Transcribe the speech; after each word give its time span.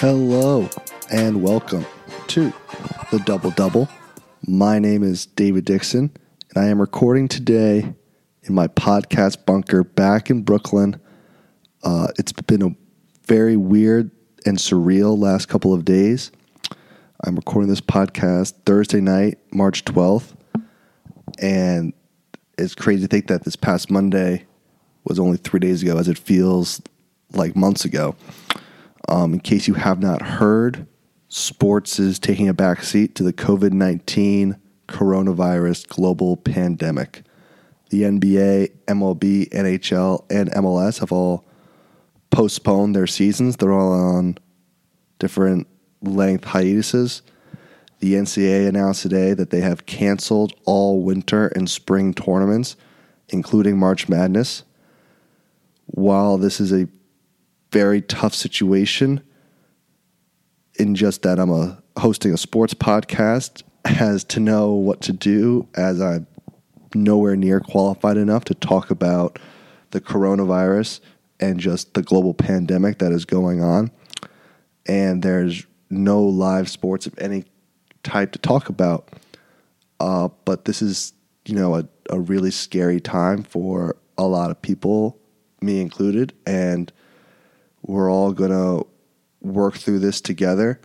Hello 0.00 0.68
and 1.10 1.42
welcome 1.42 1.84
to 2.28 2.52
the 3.10 3.18
Double 3.24 3.50
Double. 3.50 3.88
My 4.46 4.78
name 4.78 5.02
is 5.02 5.26
David 5.26 5.64
Dixon, 5.64 6.16
and 6.54 6.64
I 6.64 6.68
am 6.68 6.80
recording 6.80 7.26
today 7.26 7.92
in 8.44 8.54
my 8.54 8.68
podcast 8.68 9.44
bunker 9.44 9.82
back 9.82 10.30
in 10.30 10.42
Brooklyn. 10.42 11.00
Uh, 11.82 12.06
it's 12.16 12.30
been 12.30 12.62
a 12.62 12.76
very 13.26 13.56
weird 13.56 14.12
and 14.46 14.56
surreal 14.56 15.18
last 15.18 15.48
couple 15.48 15.74
of 15.74 15.84
days. 15.84 16.30
I'm 17.24 17.34
recording 17.34 17.68
this 17.68 17.80
podcast 17.80 18.54
Thursday 18.64 19.00
night, 19.00 19.38
March 19.52 19.84
12th, 19.84 20.32
and 21.40 21.92
it's 22.56 22.76
crazy 22.76 23.02
to 23.02 23.08
think 23.08 23.26
that 23.26 23.42
this 23.42 23.56
past 23.56 23.90
Monday 23.90 24.46
was 25.02 25.18
only 25.18 25.38
three 25.38 25.58
days 25.58 25.82
ago, 25.82 25.98
as 25.98 26.06
it 26.06 26.18
feels 26.18 26.80
like 27.32 27.56
months 27.56 27.84
ago. 27.84 28.14
Um, 29.08 29.34
in 29.34 29.40
case 29.40 29.66
you 29.66 29.74
have 29.74 30.00
not 30.00 30.20
heard, 30.20 30.86
sports 31.28 31.98
is 31.98 32.18
taking 32.18 32.48
a 32.48 32.54
backseat 32.54 33.14
to 33.14 33.22
the 33.22 33.32
COVID 33.32 33.72
19 33.72 34.56
coronavirus 34.86 35.86
global 35.88 36.36
pandemic. 36.36 37.22
The 37.90 38.02
NBA, 38.02 38.70
MLB, 38.86 39.48
NHL, 39.48 40.24
and 40.30 40.50
MLS 40.50 41.00
have 41.00 41.10
all 41.10 41.46
postponed 42.30 42.94
their 42.94 43.06
seasons. 43.06 43.56
They're 43.56 43.72
all 43.72 43.92
on 43.92 44.36
different 45.18 45.66
length 46.02 46.44
hiatuses. 46.44 47.22
The 48.00 48.14
NCAA 48.14 48.68
announced 48.68 49.02
today 49.02 49.32
that 49.32 49.50
they 49.50 49.60
have 49.60 49.86
canceled 49.86 50.52
all 50.66 51.02
winter 51.02 51.48
and 51.48 51.68
spring 51.68 52.12
tournaments, 52.12 52.76
including 53.30 53.78
March 53.78 54.08
Madness. 54.08 54.64
While 55.86 56.36
this 56.36 56.60
is 56.60 56.72
a 56.72 56.88
very 57.70 58.02
tough 58.02 58.34
situation 58.34 59.22
in 60.74 60.94
just 60.94 61.22
that 61.22 61.38
I'm 61.38 61.50
a 61.50 61.82
hosting 61.96 62.32
a 62.32 62.36
sports 62.36 62.74
podcast 62.74 63.62
as 63.84 64.24
to 64.24 64.40
know 64.40 64.72
what 64.72 65.00
to 65.02 65.12
do 65.12 65.68
as 65.74 66.00
I'm 66.00 66.26
nowhere 66.94 67.36
near 67.36 67.60
qualified 67.60 68.16
enough 68.16 68.44
to 68.44 68.54
talk 68.54 68.90
about 68.90 69.38
the 69.90 70.00
coronavirus 70.00 71.00
and 71.40 71.60
just 71.60 71.94
the 71.94 72.02
global 72.02 72.34
pandemic 72.34 72.98
that 72.98 73.12
is 73.12 73.24
going 73.24 73.62
on. 73.62 73.90
And 74.86 75.22
there's 75.22 75.66
no 75.90 76.22
live 76.22 76.68
sports 76.68 77.06
of 77.06 77.14
any 77.18 77.44
type 78.02 78.32
to 78.32 78.38
talk 78.38 78.68
about. 78.68 79.10
Uh, 80.00 80.28
but 80.44 80.64
this 80.64 80.82
is, 80.82 81.12
you 81.44 81.54
know, 81.54 81.76
a, 81.76 81.88
a 82.10 82.18
really 82.18 82.50
scary 82.50 83.00
time 83.00 83.42
for 83.42 83.96
a 84.16 84.24
lot 84.24 84.50
of 84.50 84.60
people, 84.62 85.18
me 85.60 85.80
included. 85.80 86.32
And 86.46 86.92
we're 87.88 88.12
all 88.12 88.32
going 88.32 88.50
to 88.50 88.86
work 89.40 89.74
through 89.74 89.98
this 89.98 90.20
together. 90.20 90.78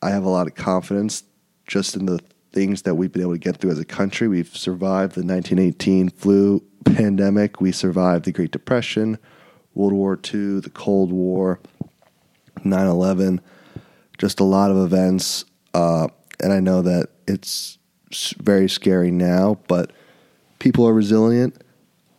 I 0.00 0.10
have 0.10 0.24
a 0.24 0.28
lot 0.28 0.46
of 0.46 0.54
confidence 0.54 1.22
just 1.66 1.94
in 1.94 2.06
the 2.06 2.18
things 2.50 2.82
that 2.82 2.94
we've 2.94 3.12
been 3.12 3.22
able 3.22 3.34
to 3.34 3.38
get 3.38 3.58
through 3.58 3.70
as 3.70 3.78
a 3.78 3.84
country. 3.84 4.26
We've 4.26 4.56
survived 4.56 5.14
the 5.14 5.22
1918 5.22 6.08
flu 6.08 6.64
pandemic, 6.84 7.60
we 7.60 7.72
survived 7.72 8.24
the 8.24 8.32
Great 8.32 8.50
Depression, 8.50 9.18
World 9.74 9.92
War 9.92 10.14
II, 10.14 10.60
the 10.60 10.70
Cold 10.70 11.12
War, 11.12 11.60
9 12.64 12.86
11, 12.86 13.40
just 14.16 14.40
a 14.40 14.44
lot 14.44 14.70
of 14.70 14.78
events. 14.78 15.44
Uh, 15.74 16.08
and 16.42 16.54
I 16.54 16.60
know 16.60 16.80
that 16.80 17.10
it's 17.26 17.78
very 18.38 18.68
scary 18.70 19.10
now, 19.10 19.58
but 19.68 19.92
people 20.58 20.88
are 20.88 20.94
resilient 20.94 21.62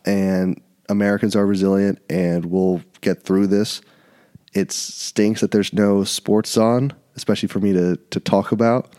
and 0.06 0.60
Americans 0.90 1.36
are 1.36 1.46
resilient 1.46 2.00
and 2.10 2.46
we'll 2.46 2.82
get 3.00 3.22
through 3.22 3.46
this. 3.46 3.80
It 4.52 4.72
stinks 4.72 5.40
that 5.40 5.52
there's 5.52 5.72
no 5.72 6.02
sports 6.04 6.56
on, 6.56 6.92
especially 7.14 7.48
for 7.48 7.60
me 7.60 7.72
to, 7.72 7.96
to 7.96 8.20
talk 8.20 8.50
about. 8.50 8.92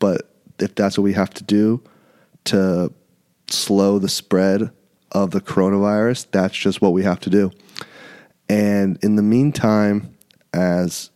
But 0.00 0.34
if 0.58 0.74
that's 0.74 0.98
what 0.98 1.04
we 1.04 1.12
have 1.12 1.32
to 1.34 1.44
do 1.44 1.82
to 2.46 2.92
slow 3.48 3.98
the 3.98 4.08
spread 4.08 4.70
of 5.12 5.30
the 5.30 5.40
coronavirus, 5.40 6.26
that's 6.32 6.56
just 6.56 6.82
what 6.82 6.92
we 6.92 7.04
have 7.04 7.20
to 7.20 7.30
do. 7.30 7.52
And 8.48 8.98
in 9.02 9.16
the 9.16 9.22
meantime, 9.22 10.16
as 10.52 11.10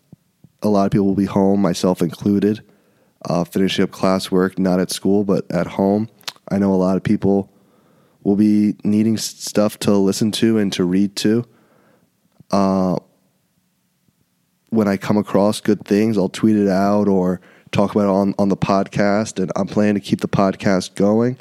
a 0.62 0.68
lot 0.68 0.86
of 0.86 0.92
people 0.92 1.06
will 1.06 1.14
be 1.14 1.24
home, 1.24 1.60
myself 1.60 2.02
included, 2.02 2.62
uh, 3.24 3.44
finishing 3.44 3.82
up 3.82 3.90
classwork, 3.90 4.58
not 4.58 4.78
at 4.78 4.90
school, 4.90 5.24
but 5.24 5.50
at 5.50 5.66
home. 5.66 6.08
I 6.48 6.58
know 6.58 6.72
a 6.72 6.76
lot 6.76 6.96
of 6.96 7.02
people 7.02 7.52
will 8.22 8.36
be 8.36 8.76
needing 8.84 9.16
stuff 9.16 9.78
to 9.80 9.92
listen 9.92 10.30
to 10.32 10.58
and 10.58 10.72
to 10.72 10.84
read 10.84 11.16
to. 11.16 11.44
Uh, 12.50 12.96
when 14.70 14.88
I 14.88 14.96
come 14.96 15.16
across 15.16 15.60
good 15.60 15.84
things, 15.84 16.16
I'll 16.16 16.28
tweet 16.28 16.56
it 16.56 16.68
out 16.68 17.08
or 17.08 17.40
talk 17.72 17.92
about 17.92 18.04
it 18.04 18.10
on, 18.10 18.34
on 18.38 18.48
the 18.48 18.56
podcast. 18.56 19.40
And 19.40 19.50
I'm 19.56 19.66
planning 19.66 19.94
to 19.94 20.00
keep 20.00 20.20
the 20.20 20.28
podcast 20.28 20.94
going, 20.94 21.38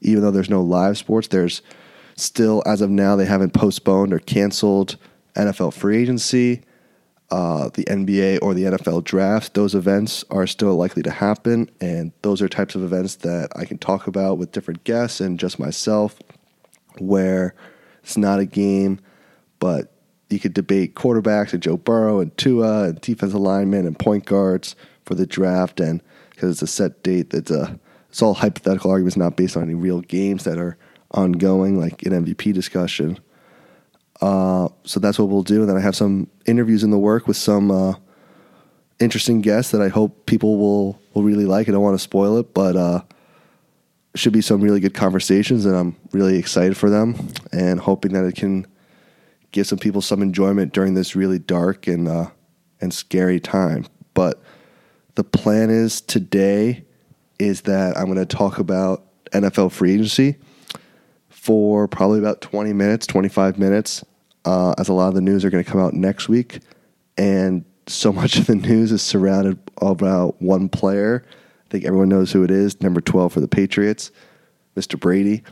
even 0.00 0.22
though 0.22 0.30
there's 0.30 0.50
no 0.50 0.62
live 0.62 0.98
sports. 0.98 1.28
There's 1.28 1.62
still, 2.16 2.62
as 2.66 2.80
of 2.80 2.90
now, 2.90 3.16
they 3.16 3.24
haven't 3.24 3.52
postponed 3.52 4.12
or 4.12 4.18
canceled 4.18 4.96
NFL 5.34 5.72
free 5.72 5.98
agency, 5.98 6.62
uh, 7.30 7.68
the 7.74 7.84
NBA 7.84 8.38
or 8.42 8.54
the 8.54 8.64
NFL 8.64 9.04
draft. 9.04 9.54
Those 9.54 9.74
events 9.74 10.24
are 10.30 10.46
still 10.46 10.74
likely 10.76 11.02
to 11.02 11.10
happen. 11.10 11.70
And 11.80 12.12
those 12.22 12.40
are 12.40 12.48
types 12.48 12.74
of 12.74 12.82
events 12.82 13.16
that 13.16 13.50
I 13.54 13.64
can 13.64 13.78
talk 13.78 14.06
about 14.06 14.38
with 14.38 14.52
different 14.52 14.84
guests 14.84 15.20
and 15.20 15.38
just 15.38 15.58
myself, 15.58 16.18
where 16.98 17.54
it's 18.02 18.16
not 18.16 18.40
a 18.40 18.46
game, 18.46 19.00
but 19.58 19.92
you 20.30 20.38
could 20.38 20.54
debate 20.54 20.94
quarterbacks 20.94 21.52
and 21.52 21.62
Joe 21.62 21.76
Burrow 21.76 22.20
and 22.20 22.36
Tua 22.36 22.84
and 22.84 23.00
defensive 23.00 23.40
linemen 23.40 23.86
and 23.86 23.98
point 23.98 24.24
guards 24.24 24.76
for 25.04 25.14
the 25.14 25.26
draft, 25.26 25.80
and 25.80 26.02
because 26.30 26.50
it's 26.50 26.62
a 26.62 26.66
set 26.66 27.02
date, 27.02 27.30
that's 27.30 27.50
a 27.50 27.78
it's 28.10 28.22
all 28.22 28.34
hypothetical 28.34 28.90
arguments, 28.90 29.16
not 29.16 29.36
based 29.36 29.56
on 29.56 29.64
any 29.64 29.74
real 29.74 30.00
games 30.00 30.44
that 30.44 30.58
are 30.58 30.76
ongoing, 31.10 31.78
like 31.78 32.02
an 32.04 32.12
MVP 32.12 32.52
discussion. 32.54 33.18
Uh, 34.20 34.68
so 34.84 34.98
that's 34.98 35.18
what 35.18 35.28
we'll 35.28 35.42
do, 35.42 35.60
and 35.60 35.68
then 35.68 35.76
I 35.76 35.80
have 35.80 35.94
some 35.94 36.28
interviews 36.46 36.82
in 36.82 36.90
the 36.90 36.98
work 36.98 37.28
with 37.28 37.36
some 37.36 37.70
uh, 37.70 37.94
interesting 38.98 39.40
guests 39.40 39.70
that 39.72 39.80
I 39.80 39.88
hope 39.88 40.26
people 40.26 40.58
will 40.58 41.00
will 41.14 41.22
really 41.22 41.46
like. 41.46 41.68
I 41.68 41.72
don't 41.72 41.82
want 41.82 41.94
to 41.94 42.02
spoil 42.02 42.36
it, 42.38 42.52
but 42.52 42.76
uh, 42.76 43.02
should 44.14 44.32
be 44.32 44.40
some 44.40 44.60
really 44.60 44.80
good 44.80 44.94
conversations, 44.94 45.64
and 45.66 45.76
I'm 45.76 45.96
really 46.12 46.36
excited 46.36 46.76
for 46.76 46.90
them, 46.90 47.28
and 47.52 47.78
hoping 47.78 48.12
that 48.14 48.24
it 48.24 48.34
can 48.34 48.66
give 49.52 49.66
some 49.66 49.78
people 49.78 50.02
some 50.02 50.20
enjoyment 50.20 50.72
during 50.72 50.94
this 50.94 51.14
really 51.14 51.38
dark 51.38 51.86
and 51.86 52.08
uh, 52.08 52.30
and 52.80 52.92
scary 52.92 53.38
time. 53.38 53.86
But 54.14 54.42
the 55.14 55.24
plan 55.24 55.70
is 55.70 56.00
today 56.00 56.84
is 57.38 57.62
that 57.62 57.96
I'm 57.96 58.06
going 58.06 58.18
to 58.18 58.26
talk 58.26 58.58
about 58.58 59.04
NFL 59.30 59.70
free 59.70 59.94
agency 59.94 60.36
for 61.38 61.86
probably 61.86 62.18
about 62.18 62.40
20 62.40 62.72
minutes, 62.72 63.06
25 63.06 63.58
minutes, 63.58 64.04
uh, 64.44 64.74
as 64.76 64.88
a 64.88 64.92
lot 64.92 65.08
of 65.08 65.14
the 65.14 65.20
news 65.20 65.44
are 65.44 65.50
going 65.50 65.62
to 65.62 65.70
come 65.70 65.80
out 65.80 65.94
next 65.94 66.28
week. 66.28 66.58
And 67.16 67.64
so 67.86 68.12
much 68.20 68.36
of 68.38 68.46
the 68.46 68.56
news 68.56 68.90
is 68.90 69.02
surrounded 69.02 69.58
about 69.80 70.42
one 70.42 70.68
player. 70.68 71.24
I 71.24 71.70
think 71.70 71.84
everyone 71.84 72.08
knows 72.08 72.32
who 72.32 72.42
it 72.42 72.50
is, 72.50 72.82
number 72.82 73.00
12 73.00 73.32
for 73.32 73.40
the 73.40 73.48
Patriots, 73.48 74.10
Mr. 74.76 74.98
Brady. 74.98 75.44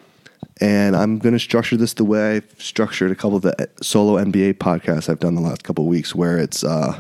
And 0.61 0.97
I'm 0.97 1.19
going 1.19 1.35
to 1.35 1.39
structure 1.39 1.77
this 1.77 1.95
the 1.95 2.05
way 2.05 2.37
I've 2.37 2.55
structured 2.59 3.13
a 3.13 3.15
couple 3.15 3.37
of 3.37 3.43
the 3.43 3.71
solo 3.81 4.23
NBA 4.23 4.55
podcasts 4.55 5.09
I've 5.09 5.21
done 5.21 5.37
the 5.37 5.41
last 5.41 5.63
couple 5.63 5.85
of 5.85 5.89
weeks, 5.89 6.15
where 6.17 6.37
it's 6.37 6.65
uh, 6.65 6.99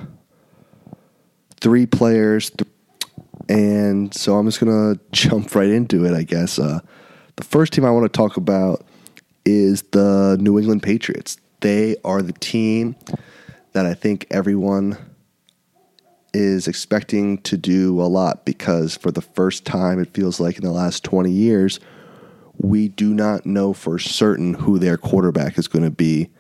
three 1.60 1.86
players. 1.86 2.50
Th- 2.50 2.70
and 3.48 4.14
so 4.14 4.36
I'm 4.36 4.46
just 4.46 4.60
going 4.60 4.94
to 4.94 5.00
jump 5.10 5.54
right 5.56 5.70
into 5.70 6.04
it, 6.06 6.14
I 6.14 6.22
guess. 6.22 6.60
Uh, 6.60 6.80
the 7.36 7.44
first 7.44 7.72
team 7.72 7.84
I 7.84 7.90
want 7.90 8.10
to 8.10 8.16
talk 8.16 8.36
about 8.36 8.84
is 9.44 9.82
the 9.92 10.36
New 10.40 10.58
England 10.58 10.82
Patriots. 10.82 11.38
They 11.60 11.96
are 12.04 12.22
the 12.22 12.32
team 12.32 12.96
that 13.72 13.86
I 13.86 13.94
think 13.94 14.26
everyone 14.30 14.96
is 16.32 16.66
expecting 16.66 17.38
to 17.38 17.56
do 17.56 18.00
a 18.00 18.04
lot 18.04 18.44
because 18.44 18.96
for 18.96 19.10
the 19.10 19.22
first 19.22 19.64
time, 19.64 20.00
it 20.00 20.12
feels 20.12 20.40
like 20.40 20.56
in 20.56 20.64
the 20.64 20.72
last 20.72 21.04
20 21.04 21.30
years, 21.30 21.78
we 22.58 22.88
do 22.88 23.12
not 23.12 23.44
know 23.44 23.72
for 23.72 23.98
certain 23.98 24.54
who 24.54 24.78
their 24.78 24.96
quarterback 24.96 25.58
is 25.58 25.68
going 25.68 25.84
to 25.84 25.90
be 25.90 26.30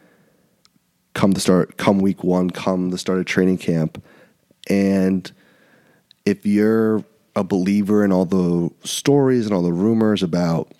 come 1.12 1.32
the 1.32 1.40
start 1.40 1.78
come 1.78 1.98
week 1.98 2.22
1 2.22 2.50
come 2.50 2.90
the 2.90 2.98
start 2.98 3.18
of 3.18 3.24
training 3.24 3.56
camp 3.56 4.02
and 4.68 5.32
if 6.26 6.44
you're 6.44 7.02
a 7.34 7.42
believer 7.42 8.04
in 8.04 8.12
all 8.12 8.26
the 8.26 8.70
stories 8.84 9.46
and 9.46 9.54
all 9.54 9.62
the 9.62 9.72
rumors 9.72 10.22
about 10.22 10.72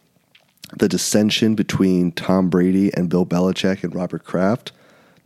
the 0.74 0.88
dissension 0.88 1.54
between 1.54 2.12
Tom 2.12 2.48
Brady 2.48 2.92
and 2.94 3.08
Bill 3.08 3.26
Belichick 3.26 3.84
and 3.84 3.94
Robert 3.94 4.24
Kraft 4.24 4.72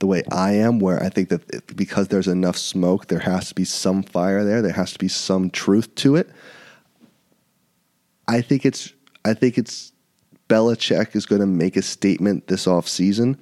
the 0.01 0.07
way 0.07 0.23
I 0.33 0.53
am, 0.53 0.81
where 0.81 1.01
I 1.03 1.11
think 1.11 1.29
that 1.29 1.77
because 1.77 2.09
there's 2.09 2.27
enough 2.27 2.57
smoke, 2.57 3.07
there 3.07 3.21
has 3.21 3.49
to 3.51 3.55
be 3.55 3.65
some 3.65 4.03
fire 4.03 4.45
there. 4.45 4.63
There 4.63 4.73
has 4.73 4.93
to 4.95 4.99
be 4.99 5.09
some 5.09 5.51
truth 5.51 5.95
to 5.97 6.17
it. 6.17 6.31
I 8.27 8.41
think 8.41 8.65
it's 8.65 8.93
I 9.25 9.35
think 9.35 9.59
it's 9.59 9.93
Belichick 10.49 11.15
is 11.15 11.27
going 11.27 11.41
to 11.43 11.47
make 11.47 11.77
a 11.77 11.83
statement 11.83 12.49
this 12.49 12.67
off 12.67 12.89
season 12.89 13.41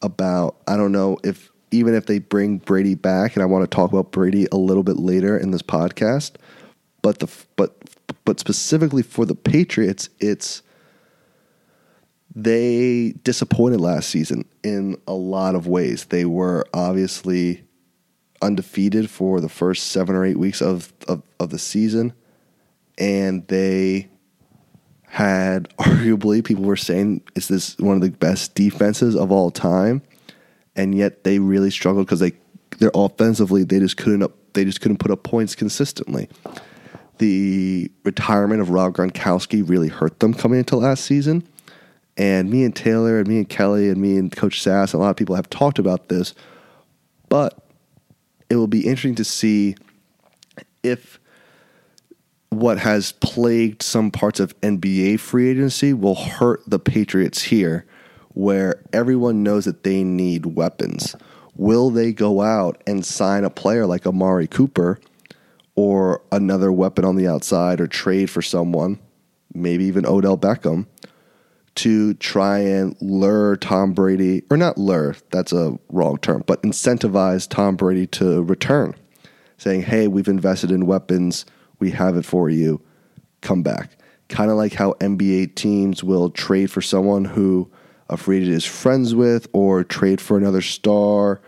about 0.00 0.56
I 0.68 0.76
don't 0.76 0.92
know 0.92 1.18
if 1.24 1.50
even 1.72 1.94
if 1.94 2.06
they 2.06 2.20
bring 2.20 2.58
Brady 2.58 2.94
back, 2.94 3.34
and 3.34 3.42
I 3.42 3.46
want 3.46 3.68
to 3.68 3.74
talk 3.74 3.92
about 3.92 4.12
Brady 4.12 4.46
a 4.52 4.56
little 4.56 4.84
bit 4.84 4.96
later 4.96 5.36
in 5.36 5.50
this 5.50 5.62
podcast, 5.62 6.32
but 7.02 7.18
the 7.18 7.28
but 7.56 7.76
but 8.24 8.38
specifically 8.38 9.02
for 9.02 9.26
the 9.26 9.34
Patriots, 9.34 10.08
it's 10.20 10.62
they 12.42 13.14
disappointed 13.24 13.80
last 13.80 14.10
season 14.10 14.44
in 14.62 14.96
a 15.08 15.12
lot 15.12 15.56
of 15.56 15.66
ways. 15.66 16.04
They 16.04 16.24
were 16.24 16.64
obviously 16.72 17.64
undefeated 18.40 19.10
for 19.10 19.40
the 19.40 19.48
first 19.48 19.88
seven 19.88 20.14
or 20.14 20.24
eight 20.24 20.38
weeks 20.38 20.62
of, 20.62 20.92
of, 21.08 21.22
of 21.40 21.50
the 21.50 21.58
season, 21.58 22.12
and 22.96 23.46
they 23.48 24.08
had 25.06 25.68
arguably 25.78 26.44
people 26.44 26.62
were 26.62 26.76
saying 26.76 27.22
is 27.34 27.48
this 27.48 27.76
one 27.78 27.96
of 27.96 28.02
the 28.02 28.10
best 28.10 28.54
defenses 28.54 29.16
of 29.16 29.32
all 29.32 29.50
time, 29.50 30.00
and 30.76 30.94
yet 30.94 31.24
they 31.24 31.40
really 31.40 31.70
struggled 31.70 32.06
because 32.06 32.20
they 32.20 32.32
they're 32.78 32.92
offensively 32.94 33.64
they 33.64 33.80
just 33.80 33.96
couldn't 33.96 34.22
up, 34.22 34.32
they 34.52 34.64
just 34.64 34.80
couldn't 34.80 34.98
put 34.98 35.10
up 35.10 35.24
points 35.24 35.56
consistently. 35.56 36.28
The 37.18 37.90
retirement 38.04 38.60
of 38.60 38.70
Rob 38.70 38.94
Gronkowski 38.94 39.68
really 39.68 39.88
hurt 39.88 40.20
them 40.20 40.34
coming 40.34 40.60
into 40.60 40.76
last 40.76 41.04
season. 41.04 41.42
And 42.18 42.50
me 42.50 42.64
and 42.64 42.74
Taylor 42.74 43.20
and 43.20 43.28
me 43.28 43.38
and 43.38 43.48
Kelly 43.48 43.88
and 43.88 44.02
me 44.02 44.18
and 44.18 44.34
Coach 44.34 44.60
Sass, 44.60 44.92
a 44.92 44.98
lot 44.98 45.10
of 45.10 45.16
people 45.16 45.36
have 45.36 45.48
talked 45.48 45.78
about 45.78 46.08
this, 46.08 46.34
but 47.28 47.64
it 48.50 48.56
will 48.56 48.66
be 48.66 48.80
interesting 48.80 49.14
to 49.14 49.24
see 49.24 49.76
if 50.82 51.20
what 52.50 52.78
has 52.78 53.12
plagued 53.12 53.82
some 53.82 54.10
parts 54.10 54.40
of 54.40 54.58
NBA 54.62 55.20
free 55.20 55.48
agency 55.48 55.92
will 55.92 56.16
hurt 56.16 56.60
the 56.66 56.78
Patriots 56.80 57.42
here, 57.42 57.86
where 58.30 58.82
everyone 58.92 59.44
knows 59.44 59.64
that 59.66 59.84
they 59.84 60.02
need 60.02 60.46
weapons. 60.46 61.14
Will 61.54 61.90
they 61.90 62.12
go 62.12 62.40
out 62.40 62.82
and 62.86 63.04
sign 63.04 63.44
a 63.44 63.50
player 63.50 63.86
like 63.86 64.06
Amari 64.06 64.46
Cooper 64.46 64.98
or 65.76 66.22
another 66.32 66.72
weapon 66.72 67.04
on 67.04 67.16
the 67.16 67.28
outside 67.28 67.80
or 67.80 67.86
trade 67.86 68.30
for 68.30 68.42
someone, 68.42 68.98
maybe 69.54 69.84
even 69.84 70.06
Odell 70.06 70.38
Beckham, 70.38 70.86
to 71.78 72.14
try 72.14 72.58
and 72.58 72.96
lure 73.00 73.56
Tom 73.56 73.92
Brady, 73.92 74.42
or 74.50 74.56
not 74.56 74.78
lure, 74.78 75.16
that's 75.30 75.52
a 75.52 75.78
wrong 75.88 76.18
term, 76.18 76.44
but 76.46 76.62
incentivize 76.62 77.48
Tom 77.48 77.76
Brady 77.76 78.06
to 78.08 78.42
return, 78.42 78.94
saying, 79.56 79.82
hey, 79.82 80.08
we've 80.08 80.28
invested 80.28 80.70
in 80.70 80.86
weapons 80.86 81.44
we 81.78 81.90
have 81.92 82.16
it 82.16 82.24
for 82.24 82.50
you. 82.50 82.80
Come 83.40 83.62
back. 83.62 83.96
Kind 84.28 84.50
of 84.50 84.56
like 84.56 84.74
how 84.74 84.92
NBA 84.94 85.54
teams 85.54 86.04
will 86.04 86.30
trade 86.30 86.70
for 86.70 86.82
someone 86.82 87.24
who 87.24 87.70
a 88.08 88.16
free 88.16 88.38
agent 88.38 88.56
is 88.56 88.64
friends 88.64 89.14
with 89.14 89.48
or 89.52 89.84
trade 89.84 90.20
for 90.20 90.36
another 90.36 90.62
star 90.62 91.40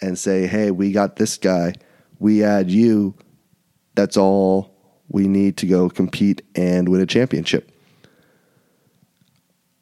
and 0.00 0.18
say, 0.18 0.46
hey, 0.46 0.70
we 0.70 0.92
got 0.92 1.16
this 1.16 1.36
guy. 1.38 1.74
We 2.18 2.42
add 2.42 2.70
you. 2.70 3.14
That's 3.94 4.16
all 4.16 4.74
we 5.08 5.28
need 5.28 5.56
to 5.58 5.66
go 5.66 5.88
compete 5.88 6.42
and 6.54 6.88
win 6.88 7.00
a 7.00 7.06
championship. 7.06 7.70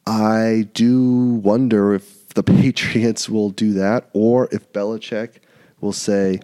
I 0.06 0.68
do 0.74 1.40
wonder 1.42 1.94
if 1.94 2.28
the 2.34 2.42
Patriots 2.42 3.28
will 3.28 3.50
do 3.50 3.72
that 3.74 4.08
or 4.12 4.48
if 4.52 4.72
Belichick 4.72 5.36
will 5.80 5.92
say, 5.92 6.40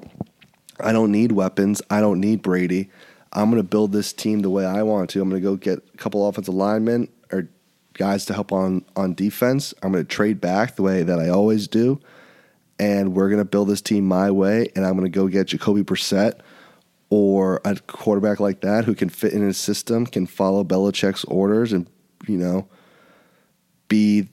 I 0.78 0.92
don't 0.92 1.12
need 1.12 1.32
weapons. 1.32 1.82
I 1.90 2.00
don't 2.00 2.20
need 2.20 2.42
Brady. 2.42 2.90
I'm 3.32 3.50
going 3.50 3.62
to 3.62 3.68
build 3.68 3.92
this 3.92 4.12
team 4.12 4.40
the 4.40 4.50
way 4.50 4.64
I 4.64 4.82
want 4.82 5.10
to. 5.10 5.22
I'm 5.22 5.28
going 5.28 5.40
to 5.40 5.48
go 5.48 5.56
get 5.56 5.84
a 5.94 5.96
couple 5.96 6.26
offensive 6.26 6.54
linemen 6.54 7.08
or 7.30 7.48
guys 7.94 8.24
to 8.26 8.34
help 8.34 8.52
on 8.52 8.84
on 8.96 9.14
defense. 9.14 9.72
I'm 9.82 9.92
going 9.92 10.04
to 10.04 10.08
trade 10.08 10.40
back 10.40 10.76
the 10.76 10.82
way 10.82 11.02
that 11.02 11.18
I 11.18 11.28
always 11.28 11.68
do, 11.68 12.00
and 12.78 13.14
we're 13.14 13.28
going 13.28 13.38
to 13.38 13.44
build 13.44 13.68
this 13.68 13.80
team 13.80 14.06
my 14.06 14.30
way. 14.30 14.68
And 14.74 14.84
I'm 14.84 14.94
going 14.94 15.10
to 15.10 15.16
go 15.16 15.28
get 15.28 15.48
Jacoby 15.48 15.82
Brissett 15.82 16.40
or 17.08 17.60
a 17.64 17.76
quarterback 17.76 18.40
like 18.40 18.62
that 18.62 18.84
who 18.84 18.94
can 18.94 19.08
fit 19.08 19.32
in 19.32 19.42
his 19.42 19.58
system, 19.58 20.06
can 20.06 20.26
follow 20.26 20.64
Belichick's 20.64 21.24
orders, 21.24 21.72
and 21.72 21.86
you 22.26 22.36
know, 22.36 22.68
be 23.90 24.30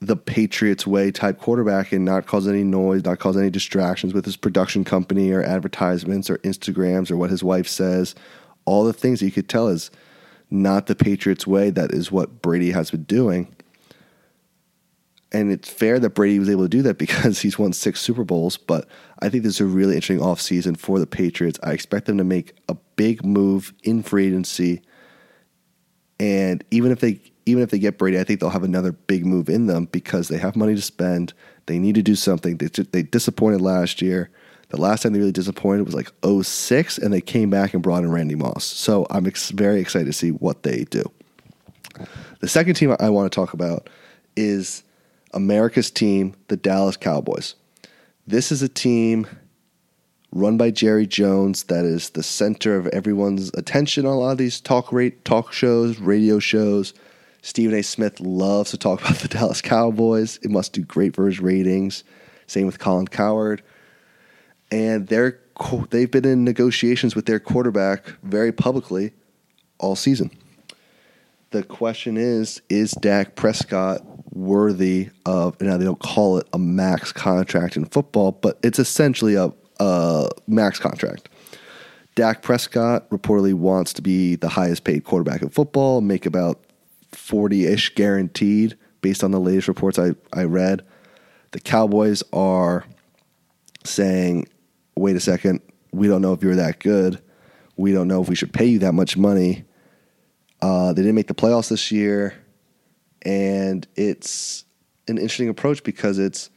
the 0.00 0.16
Patriots 0.16 0.86
way 0.86 1.10
type 1.10 1.38
quarterback 1.38 1.90
and 1.92 2.04
not 2.04 2.26
cause 2.26 2.46
any 2.46 2.62
noise, 2.62 3.04
not 3.04 3.18
cause 3.18 3.36
any 3.36 3.48
distractions 3.48 4.12
with 4.12 4.26
his 4.26 4.36
production 4.36 4.84
company 4.84 5.30
or 5.30 5.42
advertisements 5.42 6.28
or 6.28 6.36
Instagrams 6.38 7.10
or 7.10 7.16
what 7.16 7.30
his 7.30 7.42
wife 7.42 7.66
says. 7.66 8.14
All 8.66 8.84
the 8.84 8.92
things 8.92 9.20
that 9.20 9.26
you 9.26 9.32
could 9.32 9.48
tell 9.48 9.68
is 9.68 9.90
not 10.50 10.86
the 10.86 10.94
Patriots 10.94 11.46
way. 11.46 11.70
That 11.70 11.92
is 11.92 12.12
what 12.12 12.42
Brady 12.42 12.72
has 12.72 12.90
been 12.90 13.04
doing. 13.04 13.54
And 15.32 15.50
it's 15.50 15.68
fair 15.68 15.98
that 15.98 16.10
Brady 16.10 16.38
was 16.38 16.50
able 16.50 16.64
to 16.64 16.68
do 16.68 16.82
that 16.82 16.98
because 16.98 17.40
he's 17.42 17.58
won 17.58 17.72
six 17.72 18.00
Super 18.00 18.24
Bowls. 18.24 18.58
But 18.58 18.86
I 19.20 19.30
think 19.30 19.44
this 19.44 19.54
is 19.54 19.60
a 19.60 19.66
really 19.66 19.94
interesting 19.94 20.24
offseason 20.24 20.78
for 20.78 20.98
the 20.98 21.06
Patriots. 21.06 21.58
I 21.62 21.72
expect 21.72 22.06
them 22.06 22.18
to 22.18 22.24
make 22.24 22.52
a 22.68 22.76
big 22.96 23.24
move 23.24 23.72
in 23.82 24.02
free 24.02 24.26
agency. 24.26 24.82
And 26.20 26.62
even 26.70 26.92
if 26.92 27.00
they 27.00 27.20
even 27.46 27.62
if 27.62 27.70
they 27.70 27.78
get 27.78 27.96
Brady, 27.96 28.18
I 28.18 28.24
think 28.24 28.40
they'll 28.40 28.50
have 28.50 28.64
another 28.64 28.92
big 28.92 29.24
move 29.24 29.48
in 29.48 29.66
them 29.66 29.86
because 29.86 30.28
they 30.28 30.38
have 30.38 30.56
money 30.56 30.74
to 30.74 30.82
spend. 30.82 31.32
They 31.66 31.78
need 31.78 31.94
to 31.94 32.02
do 32.02 32.16
something. 32.16 32.56
They, 32.56 32.66
they 32.66 33.02
disappointed 33.02 33.60
last 33.60 34.02
year. 34.02 34.30
The 34.70 34.80
last 34.80 35.02
time 35.02 35.12
they 35.12 35.20
really 35.20 35.30
disappointed 35.30 35.86
was 35.86 35.94
like 35.94 36.10
06, 36.24 36.98
and 36.98 37.12
they 37.12 37.20
came 37.20 37.48
back 37.48 37.72
and 37.72 37.82
brought 37.82 38.02
in 38.02 38.10
Randy 38.10 38.34
Moss. 38.34 38.64
So 38.64 39.06
I'm 39.10 39.26
ex- 39.26 39.50
very 39.50 39.80
excited 39.80 40.06
to 40.06 40.12
see 40.12 40.30
what 40.30 40.64
they 40.64 40.84
do. 40.90 41.04
The 42.40 42.48
second 42.48 42.74
team 42.74 42.94
I 42.98 43.08
want 43.10 43.30
to 43.30 43.34
talk 43.34 43.54
about 43.54 43.88
is 44.36 44.82
America's 45.32 45.90
team, 45.90 46.34
the 46.48 46.56
Dallas 46.56 46.96
Cowboys. 46.96 47.54
This 48.26 48.50
is 48.50 48.60
a 48.60 48.68
team 48.68 49.28
run 50.32 50.56
by 50.56 50.72
Jerry 50.72 51.06
Jones 51.06 51.64
that 51.64 51.84
is 51.84 52.10
the 52.10 52.22
center 52.24 52.76
of 52.76 52.88
everyone's 52.88 53.50
attention 53.54 54.04
on 54.04 54.12
a 54.12 54.18
lot 54.18 54.32
of 54.32 54.38
these 54.38 54.60
talk 54.60 54.92
rate 54.92 55.24
talk 55.24 55.52
shows, 55.52 55.98
radio 56.00 56.40
shows. 56.40 56.92
Stephen 57.46 57.78
A. 57.78 57.82
Smith 57.82 58.18
loves 58.18 58.72
to 58.72 58.76
talk 58.76 59.00
about 59.04 59.18
the 59.18 59.28
Dallas 59.28 59.62
Cowboys. 59.62 60.40
It 60.42 60.50
must 60.50 60.72
do 60.72 60.82
great 60.82 61.14
for 61.14 61.26
his 61.26 61.38
ratings. 61.38 62.02
Same 62.48 62.66
with 62.66 62.80
Colin 62.80 63.06
Cowherd. 63.06 63.62
And 64.72 65.06
they're 65.06 65.38
they've 65.90 66.10
been 66.10 66.26
in 66.26 66.42
negotiations 66.42 67.14
with 67.14 67.26
their 67.26 67.38
quarterback 67.38 68.04
very 68.24 68.50
publicly 68.50 69.12
all 69.78 69.94
season. 69.94 70.30
The 71.50 71.62
question 71.62 72.16
is, 72.16 72.60
is 72.68 72.90
Dak 72.90 73.36
Prescott 73.36 74.02
worthy 74.34 75.10
of, 75.24 75.58
now 75.60 75.76
they 75.76 75.84
don't 75.84 76.00
call 76.00 76.38
it 76.38 76.48
a 76.52 76.58
max 76.58 77.12
contract 77.12 77.76
in 77.76 77.84
football, 77.84 78.32
but 78.32 78.58
it's 78.64 78.80
essentially 78.80 79.36
a, 79.36 79.52
a 79.78 80.28
max 80.48 80.80
contract. 80.80 81.28
Dak 82.16 82.42
Prescott 82.42 83.08
reportedly 83.10 83.54
wants 83.54 83.92
to 83.94 84.02
be 84.02 84.34
the 84.34 84.48
highest 84.48 84.82
paid 84.82 85.04
quarterback 85.04 85.42
in 85.42 85.48
football, 85.48 86.00
make 86.00 86.26
about 86.26 86.65
40 87.16 87.66
ish 87.66 87.94
guaranteed 87.94 88.76
based 89.00 89.22
on 89.22 89.30
the 89.30 89.40
latest 89.40 89.68
reports 89.68 89.98
I, 89.98 90.12
I 90.32 90.44
read. 90.44 90.84
The 91.52 91.60
Cowboys 91.60 92.22
are 92.32 92.84
saying, 93.84 94.48
wait 94.96 95.16
a 95.16 95.20
second, 95.20 95.60
we 95.92 96.08
don't 96.08 96.22
know 96.22 96.32
if 96.32 96.42
you're 96.42 96.56
that 96.56 96.80
good. 96.80 97.22
We 97.76 97.92
don't 97.92 98.08
know 98.08 98.22
if 98.22 98.28
we 98.28 98.34
should 98.34 98.52
pay 98.52 98.66
you 98.66 98.78
that 98.80 98.92
much 98.92 99.16
money. 99.16 99.64
Uh, 100.60 100.92
they 100.92 101.02
didn't 101.02 101.14
make 101.14 101.28
the 101.28 101.34
playoffs 101.34 101.68
this 101.68 101.92
year. 101.92 102.34
And 103.22 103.86
it's 103.96 104.64
an 105.08 105.18
interesting 105.18 105.48
approach 105.48 105.82
because 105.82 106.18
it's 106.18 106.50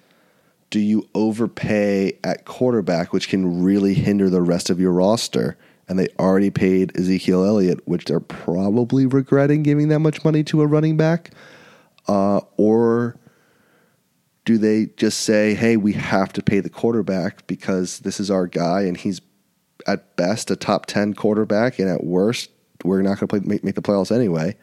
do 0.70 0.80
you 0.80 1.10
overpay 1.16 2.20
at 2.24 2.46
quarterback, 2.46 3.12
which 3.12 3.28
can 3.28 3.64
really 3.64 3.94
hinder 3.96 4.30
the 4.30 4.42
rest 4.42 4.70
of 4.70 4.80
your 4.80 4.92
roster? 4.92 5.58
And 5.90 5.98
they 5.98 6.08
already 6.20 6.52
paid 6.52 6.96
Ezekiel 6.96 7.44
Elliott, 7.44 7.86
which 7.88 8.06
they're 8.06 8.20
probably 8.20 9.08
regretting 9.08 9.64
giving 9.64 9.90
that 9.90 10.00
much 10.00 10.24
money 10.24 10.44
to 10.46 10.62
a 10.62 10.68
running 10.68 10.96
back? 10.96 11.32
Uh, 12.08 12.42
or 12.58 13.18
do 14.46 14.58
they 14.58 14.88
just 14.98 15.22
say, 15.22 15.56
hey, 15.56 15.78
we 15.78 15.94
have 15.94 16.32
to 16.34 16.44
pay 16.44 16.60
the 16.60 16.70
quarterback 16.70 17.46
because 17.48 18.00
this 18.00 18.20
is 18.20 18.32
our 18.32 18.48
guy 18.48 18.82
and 18.82 18.98
he's 18.98 19.20
at 19.88 20.16
best 20.16 20.52
a 20.52 20.56
top 20.56 20.86
10 20.86 21.16
quarterback 21.16 21.80
and 21.80 21.90
at 21.90 22.04
worst, 22.04 22.52
we're 22.84 23.02
not 23.02 23.20
going 23.20 23.28
to 23.28 23.48
make, 23.48 23.64
make 23.64 23.76
the 23.76 23.82
playoffs 23.82 24.16
anyway 24.16 24.56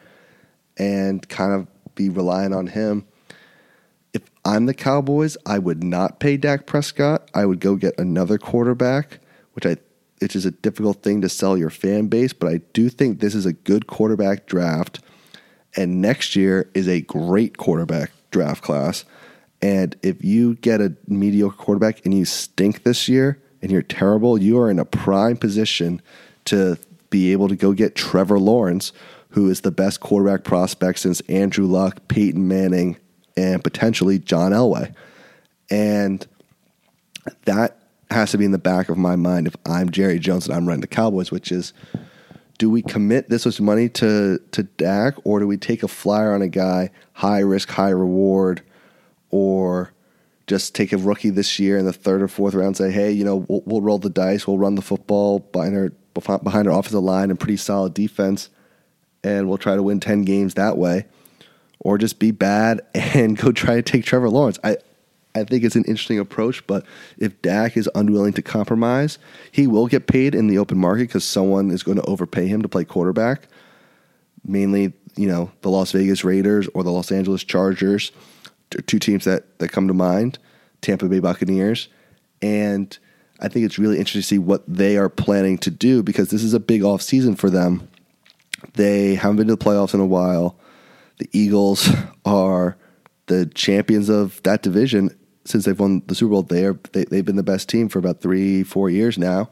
and 0.77 1.27
kind 1.27 1.53
of 1.53 1.67
be 1.95 2.09
relying 2.09 2.53
on 2.53 2.67
him. 2.67 3.05
If 4.13 4.23
I'm 4.45 4.65
the 4.65 4.73
Cowboys, 4.73 5.35
I 5.45 5.59
would 5.59 5.83
not 5.83 6.19
pay 6.19 6.37
Dak 6.37 6.65
Prescott. 6.65 7.29
I 7.33 7.45
would 7.45 7.59
go 7.59 7.75
get 7.75 7.99
another 7.99 8.37
quarterback, 8.37 9.19
which 9.53 9.65
I 9.65 9.77
it 10.19 10.35
is 10.35 10.45
a 10.45 10.51
difficult 10.51 11.03
thing 11.03 11.21
to 11.21 11.29
sell 11.29 11.57
your 11.57 11.69
fan 11.69 12.07
base, 12.07 12.33
but 12.33 12.51
I 12.51 12.61
do 12.73 12.89
think 12.89 13.19
this 13.19 13.35
is 13.35 13.45
a 13.45 13.53
good 13.53 13.87
quarterback 13.87 14.47
draft. 14.47 14.99
And 15.75 16.01
next 16.01 16.35
year 16.35 16.69
is 16.73 16.87
a 16.87 17.01
great 17.01 17.57
quarterback 17.57 18.11
draft 18.31 18.63
class. 18.63 19.05
And 19.61 19.95
if 20.01 20.23
you 20.23 20.55
get 20.55 20.81
a 20.81 20.95
mediocre 21.07 21.55
quarterback 21.55 22.03
and 22.05 22.13
you 22.13 22.25
stink 22.25 22.83
this 22.83 23.07
year 23.07 23.41
and 23.61 23.71
you're 23.71 23.81
terrible, 23.81 24.41
you 24.41 24.59
are 24.59 24.69
in 24.69 24.79
a 24.79 24.85
prime 24.85 25.37
position 25.37 26.01
to 26.45 26.77
be 27.09 27.31
able 27.31 27.47
to 27.47 27.55
go 27.55 27.73
get 27.73 27.95
Trevor 27.95 28.39
Lawrence, 28.39 28.91
who 29.29 29.49
is 29.49 29.61
the 29.61 29.71
best 29.71 29.99
quarterback 29.99 30.43
prospect 30.43 30.99
since 30.99 31.21
Andrew 31.21 31.65
Luck, 31.65 32.07
Peyton 32.07 32.47
Manning, 32.47 32.97
and 33.35 33.63
potentially 33.63 34.19
John 34.19 34.51
Elway. 34.51 34.93
And 35.69 36.25
that 37.45 37.76
has 38.11 38.31
to 38.31 38.37
be 38.37 38.45
in 38.45 38.51
the 38.51 38.57
back 38.57 38.89
of 38.89 38.97
my 38.97 39.15
mind 39.15 39.47
if 39.47 39.55
I'm 39.65 39.89
Jerry 39.89 40.19
Jones 40.19 40.47
and 40.47 40.55
I'm 40.55 40.65
running 40.65 40.81
the 40.81 40.87
Cowboys, 40.87 41.31
which 41.31 41.51
is 41.51 41.73
do 42.57 42.69
we 42.69 42.81
commit 42.81 43.29
this 43.29 43.45
much 43.45 43.61
money 43.61 43.89
to 43.89 44.39
to 44.51 44.63
Dak 44.63 45.15
or 45.23 45.39
do 45.39 45.47
we 45.47 45.57
take 45.57 45.83
a 45.83 45.87
flyer 45.87 46.33
on 46.33 46.41
a 46.41 46.47
guy, 46.47 46.91
high 47.13 47.39
risk, 47.39 47.69
high 47.69 47.89
reward, 47.89 48.61
or 49.29 49.93
just 50.47 50.73
take 50.73 50.93
a 50.93 50.97
rookie 50.97 51.29
this 51.29 51.59
year 51.59 51.77
in 51.77 51.85
the 51.85 51.93
third 51.93 52.21
or 52.21 52.27
fourth 52.27 52.53
round, 52.53 52.77
say, 52.77 52.89
hey, 52.89 53.11
you 53.11 53.25
know, 53.25 53.45
we'll, 53.49 53.61
we'll 53.65 53.81
roll 53.81 53.97
the 53.97 54.09
dice, 54.09 54.47
we'll 54.47 54.57
run 54.57 54.75
the 54.75 54.81
football 54.81 55.39
behind 55.39 55.75
our 55.75 55.91
behind 56.39 56.67
our 56.67 56.79
offensive 56.79 57.03
line 57.03 57.29
and 57.29 57.39
pretty 57.39 57.57
solid 57.57 57.93
defense, 57.93 58.49
and 59.23 59.47
we'll 59.47 59.57
try 59.57 59.75
to 59.75 59.83
win 59.83 59.99
ten 59.99 60.23
games 60.23 60.55
that 60.55 60.77
way, 60.77 61.05
or 61.79 61.97
just 61.97 62.17
be 62.17 62.31
bad 62.31 62.81
and 62.95 63.37
go 63.37 63.51
try 63.51 63.75
to 63.75 63.81
take 63.81 64.05
Trevor 64.05 64.29
Lawrence. 64.29 64.57
I 64.63 64.77
I 65.39 65.43
think 65.43 65.63
it's 65.63 65.75
an 65.75 65.85
interesting 65.85 66.19
approach, 66.19 66.65
but 66.67 66.85
if 67.17 67.41
Dak 67.41 67.77
is 67.77 67.89
unwilling 67.95 68.33
to 68.33 68.41
compromise, 68.41 69.17
he 69.51 69.67
will 69.67 69.87
get 69.87 70.07
paid 70.07 70.35
in 70.35 70.47
the 70.47 70.57
open 70.57 70.77
market 70.77 71.03
because 71.03 71.23
someone 71.23 71.71
is 71.71 71.83
going 71.83 71.97
to 71.97 72.03
overpay 72.03 72.47
him 72.47 72.61
to 72.61 72.69
play 72.69 72.83
quarterback. 72.83 73.47
Mainly, 74.45 74.93
you 75.15 75.27
know, 75.27 75.51
the 75.61 75.69
Las 75.69 75.91
Vegas 75.91 76.23
Raiders 76.23 76.67
or 76.73 76.83
the 76.83 76.91
Los 76.91 77.11
Angeles 77.11 77.43
Chargers, 77.43 78.11
two 78.85 78.99
teams 78.99 79.25
that, 79.25 79.59
that 79.59 79.71
come 79.71 79.87
to 79.87 79.93
mind, 79.93 80.39
Tampa 80.81 81.07
Bay 81.07 81.19
Buccaneers. 81.19 81.89
And 82.41 82.97
I 83.39 83.47
think 83.47 83.65
it's 83.65 83.79
really 83.79 83.97
interesting 83.97 84.21
to 84.21 84.27
see 84.27 84.39
what 84.39 84.63
they 84.67 84.97
are 84.97 85.09
planning 85.09 85.57
to 85.59 85.71
do 85.71 86.03
because 86.03 86.29
this 86.29 86.43
is 86.43 86.53
a 86.53 86.59
big 86.59 86.83
off 86.83 87.01
season 87.01 87.35
for 87.35 87.49
them. 87.49 87.87
They 88.73 89.15
haven't 89.15 89.37
been 89.37 89.47
to 89.47 89.55
the 89.55 89.63
playoffs 89.63 89.93
in 89.93 89.99
a 89.99 90.05
while. 90.05 90.57
The 91.17 91.29
Eagles 91.31 91.89
are 92.25 92.77
the 93.27 93.45
champions 93.45 94.09
of 94.09 94.41
that 94.43 94.63
division 94.63 95.17
since 95.47 95.65
they've 95.65 95.79
won 95.79 96.01
the 96.07 96.15
Super 96.15 96.31
Bowl, 96.31 96.43
they 96.43 96.65
are 96.65 96.77
they, 96.91 97.05
they've 97.05 97.25
been 97.25 97.35
the 97.35 97.43
best 97.43 97.69
team 97.69 97.89
for 97.89 97.99
about 97.99 98.21
three 98.21 98.63
four 98.63 98.89
years 98.89 99.17
now, 99.17 99.49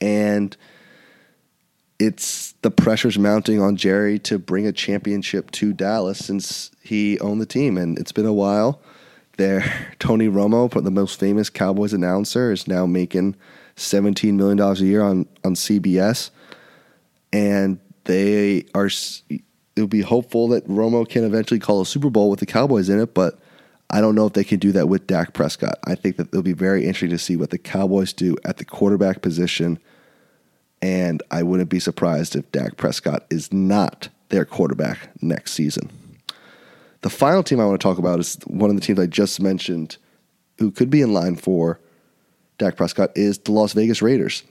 and 0.00 0.56
it's 1.98 2.52
the 2.62 2.70
pressure's 2.70 3.18
mounting 3.18 3.60
on 3.60 3.76
Jerry 3.76 4.18
to 4.20 4.38
bring 4.38 4.66
a 4.66 4.72
championship 4.72 5.50
to 5.52 5.72
Dallas 5.72 6.24
since 6.24 6.70
he 6.82 7.18
owned 7.20 7.40
the 7.40 7.46
team, 7.46 7.78
and 7.78 7.98
it's 7.98 8.12
been 8.12 8.26
a 8.26 8.32
while. 8.32 8.80
There, 9.36 9.94
Tony 9.98 10.28
Romo, 10.28 10.70
the 10.82 10.90
most 10.90 11.18
famous 11.18 11.48
Cowboys 11.48 11.92
announcer, 11.92 12.52
is 12.52 12.68
now 12.68 12.86
making 12.86 13.36
seventeen 13.76 14.36
million 14.36 14.58
dollars 14.58 14.80
a 14.80 14.86
year 14.86 15.02
on 15.02 15.26
on 15.44 15.54
CBS, 15.54 16.30
and 17.32 17.78
they 18.04 18.66
are. 18.74 18.90
It 19.74 19.80
would 19.80 19.88
be 19.88 20.02
hopeful 20.02 20.48
that 20.48 20.68
Romo 20.68 21.08
can 21.08 21.24
eventually 21.24 21.58
call 21.58 21.80
a 21.80 21.86
Super 21.86 22.10
Bowl 22.10 22.28
with 22.28 22.40
the 22.40 22.46
Cowboys 22.46 22.90
in 22.90 23.00
it, 23.00 23.14
but 23.14 23.38
I 23.92 24.00
don't 24.00 24.14
know 24.14 24.26
if 24.26 24.32
they 24.32 24.44
can 24.44 24.58
do 24.58 24.72
that 24.72 24.88
with 24.88 25.06
Dak 25.06 25.34
Prescott. 25.34 25.78
I 25.84 25.94
think 25.94 26.16
that 26.16 26.28
it'll 26.28 26.42
be 26.42 26.54
very 26.54 26.86
interesting 26.86 27.10
to 27.10 27.18
see 27.18 27.36
what 27.36 27.50
the 27.50 27.58
Cowboys 27.58 28.12
do 28.12 28.36
at 28.44 28.56
the 28.56 28.64
quarterback 28.64 29.20
position. 29.20 29.78
And 30.80 31.22
I 31.30 31.42
wouldn't 31.42 31.68
be 31.68 31.78
surprised 31.78 32.34
if 32.34 32.50
Dak 32.50 32.78
Prescott 32.78 33.26
is 33.30 33.52
not 33.52 34.08
their 34.30 34.46
quarterback 34.46 35.10
next 35.22 35.52
season. 35.52 35.90
The 37.02 37.10
final 37.10 37.42
team 37.42 37.60
I 37.60 37.66
want 37.66 37.80
to 37.80 37.86
talk 37.86 37.98
about 37.98 38.18
is 38.18 38.38
one 38.46 38.70
of 38.70 38.76
the 38.76 38.82
teams 38.82 38.98
I 38.98 39.06
just 39.06 39.40
mentioned 39.40 39.98
who 40.58 40.70
could 40.70 40.88
be 40.88 41.02
in 41.02 41.12
line 41.12 41.36
for 41.36 41.78
Dak 42.58 42.76
Prescott 42.76 43.10
is 43.14 43.38
the 43.38 43.52
Las 43.52 43.74
Vegas 43.74 44.00
Raiders. 44.00 44.42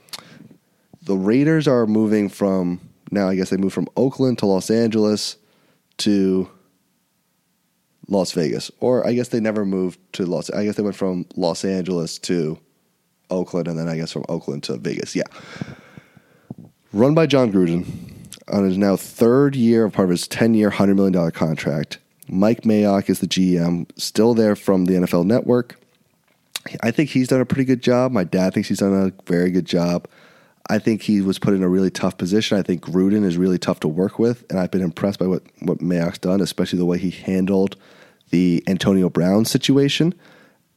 The 1.02 1.16
Raiders 1.16 1.66
are 1.66 1.86
moving 1.86 2.28
from 2.28 2.80
now, 3.10 3.28
I 3.28 3.34
guess 3.34 3.50
they 3.50 3.56
moved 3.56 3.74
from 3.74 3.88
Oakland 3.96 4.38
to 4.38 4.46
Los 4.46 4.70
Angeles 4.70 5.36
to 5.98 6.48
Las 8.08 8.32
Vegas, 8.32 8.70
or 8.80 9.06
I 9.06 9.12
guess 9.12 9.28
they 9.28 9.40
never 9.40 9.64
moved 9.64 9.98
to 10.14 10.26
Los. 10.26 10.50
I 10.50 10.64
guess 10.64 10.76
they 10.76 10.82
went 10.82 10.96
from 10.96 11.26
Los 11.36 11.64
Angeles 11.64 12.18
to 12.20 12.58
Oakland, 13.30 13.68
and 13.68 13.78
then 13.78 13.88
I 13.88 13.96
guess 13.96 14.12
from 14.12 14.24
Oakland 14.28 14.64
to 14.64 14.76
Vegas. 14.76 15.14
Yeah, 15.14 15.22
run 16.92 17.14
by 17.14 17.26
Jon 17.26 17.52
Gruden 17.52 17.86
on 18.48 18.64
his 18.64 18.76
now 18.76 18.96
third 18.96 19.54
year 19.54 19.84
of 19.84 19.92
part 19.92 20.06
of 20.06 20.10
his 20.10 20.28
ten-year, 20.28 20.70
hundred 20.70 20.96
million 20.96 21.12
dollar 21.12 21.30
contract. 21.30 21.98
Mike 22.28 22.62
Mayock 22.62 23.10
is 23.10 23.20
the 23.20 23.26
GM, 23.26 23.86
still 23.96 24.34
there 24.34 24.56
from 24.56 24.86
the 24.86 24.94
NFL 24.94 25.26
Network. 25.26 25.78
I 26.80 26.90
think 26.90 27.10
he's 27.10 27.28
done 27.28 27.40
a 27.40 27.46
pretty 27.46 27.64
good 27.64 27.82
job. 27.82 28.12
My 28.12 28.24
dad 28.24 28.54
thinks 28.54 28.68
he's 28.68 28.78
done 28.78 28.94
a 28.94 29.12
very 29.30 29.50
good 29.50 29.66
job. 29.66 30.06
I 30.72 30.78
think 30.78 31.02
he 31.02 31.20
was 31.20 31.38
put 31.38 31.52
in 31.52 31.62
a 31.62 31.68
really 31.68 31.90
tough 31.90 32.16
position. 32.16 32.56
I 32.56 32.62
think 32.62 32.80
Gruden 32.80 33.26
is 33.26 33.36
really 33.36 33.58
tough 33.58 33.80
to 33.80 33.88
work 33.88 34.18
with, 34.18 34.46
and 34.48 34.58
I've 34.58 34.70
been 34.70 34.80
impressed 34.80 35.18
by 35.18 35.26
what 35.26 35.42
what 35.58 35.80
Mayock's 35.80 36.18
done, 36.18 36.40
especially 36.40 36.78
the 36.78 36.86
way 36.86 36.96
he 36.96 37.10
handled 37.10 37.76
the 38.30 38.64
Antonio 38.66 39.10
Brown 39.10 39.44
situation 39.44 40.14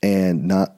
and 0.03 0.49
not 0.49 0.75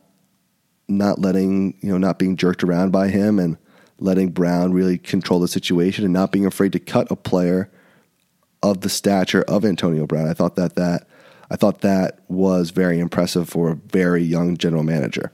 not 0.88 1.18
letting 1.18 1.80
you 1.82 1.90
know 1.90 1.98
not 1.98 2.20
being 2.20 2.38
jerked 2.38 2.64
around 2.64 2.92
by 2.92 3.08
him 3.08 3.40
and 3.40 3.58
letting 3.98 4.30
Brown 4.30 4.72
really 4.72 5.00
control 5.00 5.40
the 5.40 5.48
situation 5.48 6.06
and 6.06 6.14
not 6.14 6.32
being 6.32 6.46
afraid 6.46 6.72
to 6.74 6.80
cut 6.80 7.10
a 7.10 7.16
player 7.16 7.72
of 8.62 8.82
the 8.82 8.90
stature 8.90 9.42
of 9.48 9.66
Antonio 9.66 10.06
Brown. 10.06 10.30
I 10.30 10.36
thought 10.36 10.56
that 10.58 10.76
that 10.76 11.08
I 11.50 11.56
thought 11.56 11.82
that 11.82 12.20
was 12.28 12.70
very 12.70 13.00
impressive 13.00 13.50
for 13.50 13.72
a 13.72 13.76
very 13.76 14.22
young 14.22 14.58
general 14.58 14.84
manager. 14.84 15.32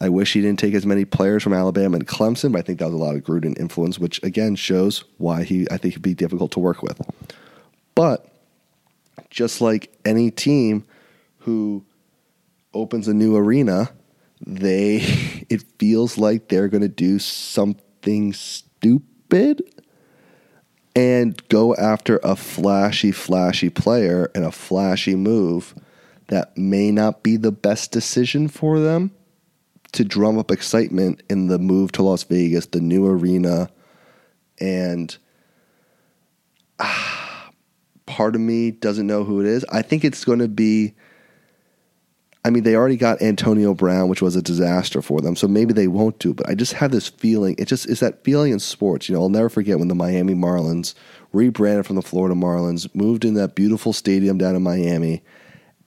I 0.00 0.08
wish 0.08 0.32
he 0.32 0.40
didn't 0.40 0.58
take 0.58 0.74
as 0.74 0.86
many 0.86 1.04
players 1.04 1.42
from 1.42 1.52
Alabama 1.52 1.96
and 1.96 2.08
Clemson, 2.08 2.52
but 2.52 2.60
I 2.60 2.62
think 2.62 2.78
that 2.78 2.86
was 2.86 2.94
a 2.94 2.98
lot 2.98 3.16
of 3.16 3.22
Gruden 3.22 3.58
influence, 3.58 3.98
which 3.98 4.22
again 4.22 4.56
shows 4.56 5.04
why 5.18 5.44
he 5.44 5.66
I 5.70 5.76
think 5.76 5.94
he'd 5.94 6.02
be 6.02 6.14
difficult 6.14 6.52
to 6.52 6.58
work 6.58 6.82
with. 6.82 7.00
But 7.94 8.26
just 9.28 9.60
like 9.60 9.92
any 10.04 10.30
team 10.30 10.84
who 11.40 11.84
opens 12.72 13.08
a 13.08 13.14
new 13.14 13.36
arena, 13.36 13.90
they 14.44 14.96
it 15.50 15.64
feels 15.78 16.16
like 16.16 16.48
they're 16.48 16.68
going 16.68 16.80
to 16.80 16.88
do 16.88 17.18
something 17.18 18.32
stupid 18.32 19.62
and 20.96 21.46
go 21.48 21.76
after 21.76 22.18
a 22.24 22.36
flashy 22.36 23.12
flashy 23.12 23.68
player 23.68 24.30
and 24.34 24.44
a 24.44 24.50
flashy 24.50 25.14
move 25.14 25.74
that 26.28 26.56
may 26.56 26.90
not 26.90 27.22
be 27.22 27.36
the 27.36 27.52
best 27.52 27.92
decision 27.92 28.48
for 28.48 28.80
them 28.80 29.10
to 29.92 30.04
drum 30.04 30.38
up 30.38 30.50
excitement 30.50 31.22
in 31.28 31.48
the 31.48 31.58
move 31.58 31.92
to 31.92 32.02
Las 32.02 32.22
Vegas, 32.24 32.66
the 32.66 32.80
new 32.80 33.06
arena 33.06 33.70
and 34.60 35.16
ah, 36.78 37.50
part 38.06 38.34
of 38.34 38.40
me 38.40 38.70
doesn't 38.70 39.06
know 39.06 39.24
who 39.24 39.40
it 39.40 39.46
is. 39.46 39.64
I 39.72 39.82
think 39.82 40.04
it's 40.04 40.24
going 40.24 40.40
to 40.40 40.48
be. 40.48 40.94
I 42.42 42.48
mean, 42.48 42.62
they 42.62 42.74
already 42.74 42.96
got 42.96 43.20
Antonio 43.20 43.74
Brown, 43.74 44.08
which 44.08 44.22
was 44.22 44.34
a 44.34 44.40
disaster 44.40 45.02
for 45.02 45.20
them, 45.20 45.36
so 45.36 45.46
maybe 45.46 45.74
they 45.74 45.88
won't 45.88 46.18
do. 46.18 46.32
But 46.32 46.48
I 46.48 46.54
just 46.54 46.72
have 46.74 46.90
this 46.90 47.06
feeling. 47.06 47.54
It 47.58 47.66
just 47.66 47.86
is 47.86 48.00
that 48.00 48.24
feeling 48.24 48.52
in 48.52 48.58
sports. 48.58 49.08
You 49.08 49.14
know, 49.14 49.22
I'll 49.22 49.28
never 49.28 49.50
forget 49.50 49.78
when 49.78 49.88
the 49.88 49.94
Miami 49.94 50.34
Marlins 50.34 50.94
rebranded 51.32 51.84
from 51.84 51.96
the 51.96 52.02
Florida 52.02 52.34
Marlins, 52.34 52.92
moved 52.94 53.26
in 53.26 53.34
that 53.34 53.54
beautiful 53.54 53.92
stadium 53.92 54.38
down 54.38 54.56
in 54.56 54.62
Miami, 54.62 55.22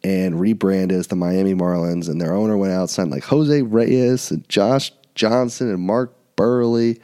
and 0.03 0.39
rebranded 0.39 0.97
as 0.97 1.07
the 1.07 1.15
Miami 1.15 1.53
Marlins. 1.53 2.09
And 2.09 2.19
their 2.19 2.33
owner 2.33 2.57
went 2.57 2.73
out 2.73 2.81
and 2.81 2.89
signed 2.89 3.11
like 3.11 3.23
Jose 3.23 3.61
Reyes 3.61 4.31
and 4.31 4.47
Josh 4.49 4.91
Johnson 5.15 5.69
and 5.69 5.81
Mark 5.81 6.13
Buehrle. 6.35 6.99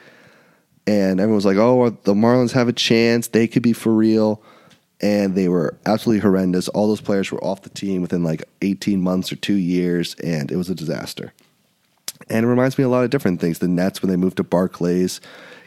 and 0.87 1.19
everyone 1.19 1.35
was 1.35 1.45
like, 1.45 1.57
"Oh, 1.57 1.89
the 2.03 2.13
Marlins 2.13 2.51
have 2.53 2.67
a 2.67 2.73
chance. 2.73 3.27
They 3.27 3.47
could 3.47 3.63
be 3.63 3.73
for 3.73 3.93
real." 3.93 4.41
and 5.01 5.35
they 5.35 5.47
were 5.47 5.77
absolutely 5.85 6.21
horrendous. 6.21 6.67
All 6.69 6.87
those 6.87 7.01
players 7.01 7.31
were 7.31 7.43
off 7.43 7.61
the 7.61 7.69
team 7.69 8.01
within 8.01 8.23
like 8.23 8.43
18 8.61 9.01
months 9.01 9.31
or 9.31 9.37
two 9.37 9.53
years, 9.53 10.15
and 10.15 10.51
it 10.51 10.57
was 10.57 10.69
a 10.69 10.75
disaster. 10.75 11.33
And 12.29 12.45
it 12.45 12.49
reminds 12.49 12.77
me 12.77 12.83
a 12.83 12.89
lot 12.89 13.03
of 13.03 13.09
different 13.09 13.39
things. 13.39 13.59
The 13.59 13.67
Nets, 13.67 14.01
when 14.01 14.09
they 14.09 14.17
moved 14.17 14.37
to 14.37 14.43
Barclays, 14.43 15.21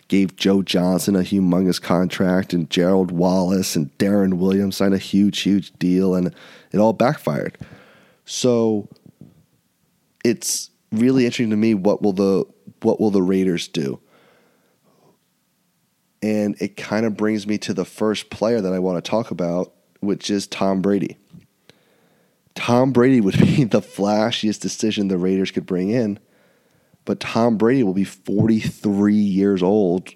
gave 0.08 0.36
Joe 0.36 0.62
Johnson 0.62 1.16
a 1.16 1.20
humongous 1.20 1.80
contract, 1.80 2.52
and 2.52 2.68
Gerald 2.68 3.10
Wallace 3.10 3.74
and 3.74 3.96
Deron 3.98 4.34
Williams 4.34 4.76
signed 4.76 4.94
a 4.94 4.98
huge, 4.98 5.40
huge 5.40 5.72
deal, 5.78 6.14
and 6.14 6.34
it 6.72 6.78
all 6.78 6.92
backfired. 6.92 7.58
So 8.24 8.88
it's 10.24 10.70
really 10.90 11.24
interesting 11.24 11.50
to 11.50 11.56
me 11.56 11.74
what 11.74 12.02
will 12.02 12.12
the 12.12 12.44
what 12.82 13.00
will 13.00 13.10
the 13.10 13.22
Raiders 13.22 13.68
do? 13.68 14.00
And 16.22 16.56
it 16.60 16.76
kind 16.76 17.04
of 17.04 17.16
brings 17.16 17.46
me 17.46 17.58
to 17.58 17.74
the 17.74 17.84
first 17.84 18.30
player 18.30 18.60
that 18.60 18.72
I 18.72 18.78
want 18.78 19.04
to 19.04 19.10
talk 19.10 19.30
about, 19.30 19.72
which 20.00 20.30
is 20.30 20.46
Tom 20.46 20.80
Brady. 20.80 21.16
Tom 22.54 22.92
Brady 22.92 23.20
would 23.20 23.38
be 23.38 23.64
the 23.64 23.80
flashiest 23.80 24.60
decision 24.60 25.08
the 25.08 25.18
Raiders 25.18 25.50
could 25.50 25.66
bring 25.66 25.90
in, 25.90 26.18
but 27.04 27.20
Tom 27.20 27.56
Brady 27.56 27.82
will 27.82 27.94
be 27.94 28.04
43 28.04 29.14
years 29.14 29.62
old 29.62 30.10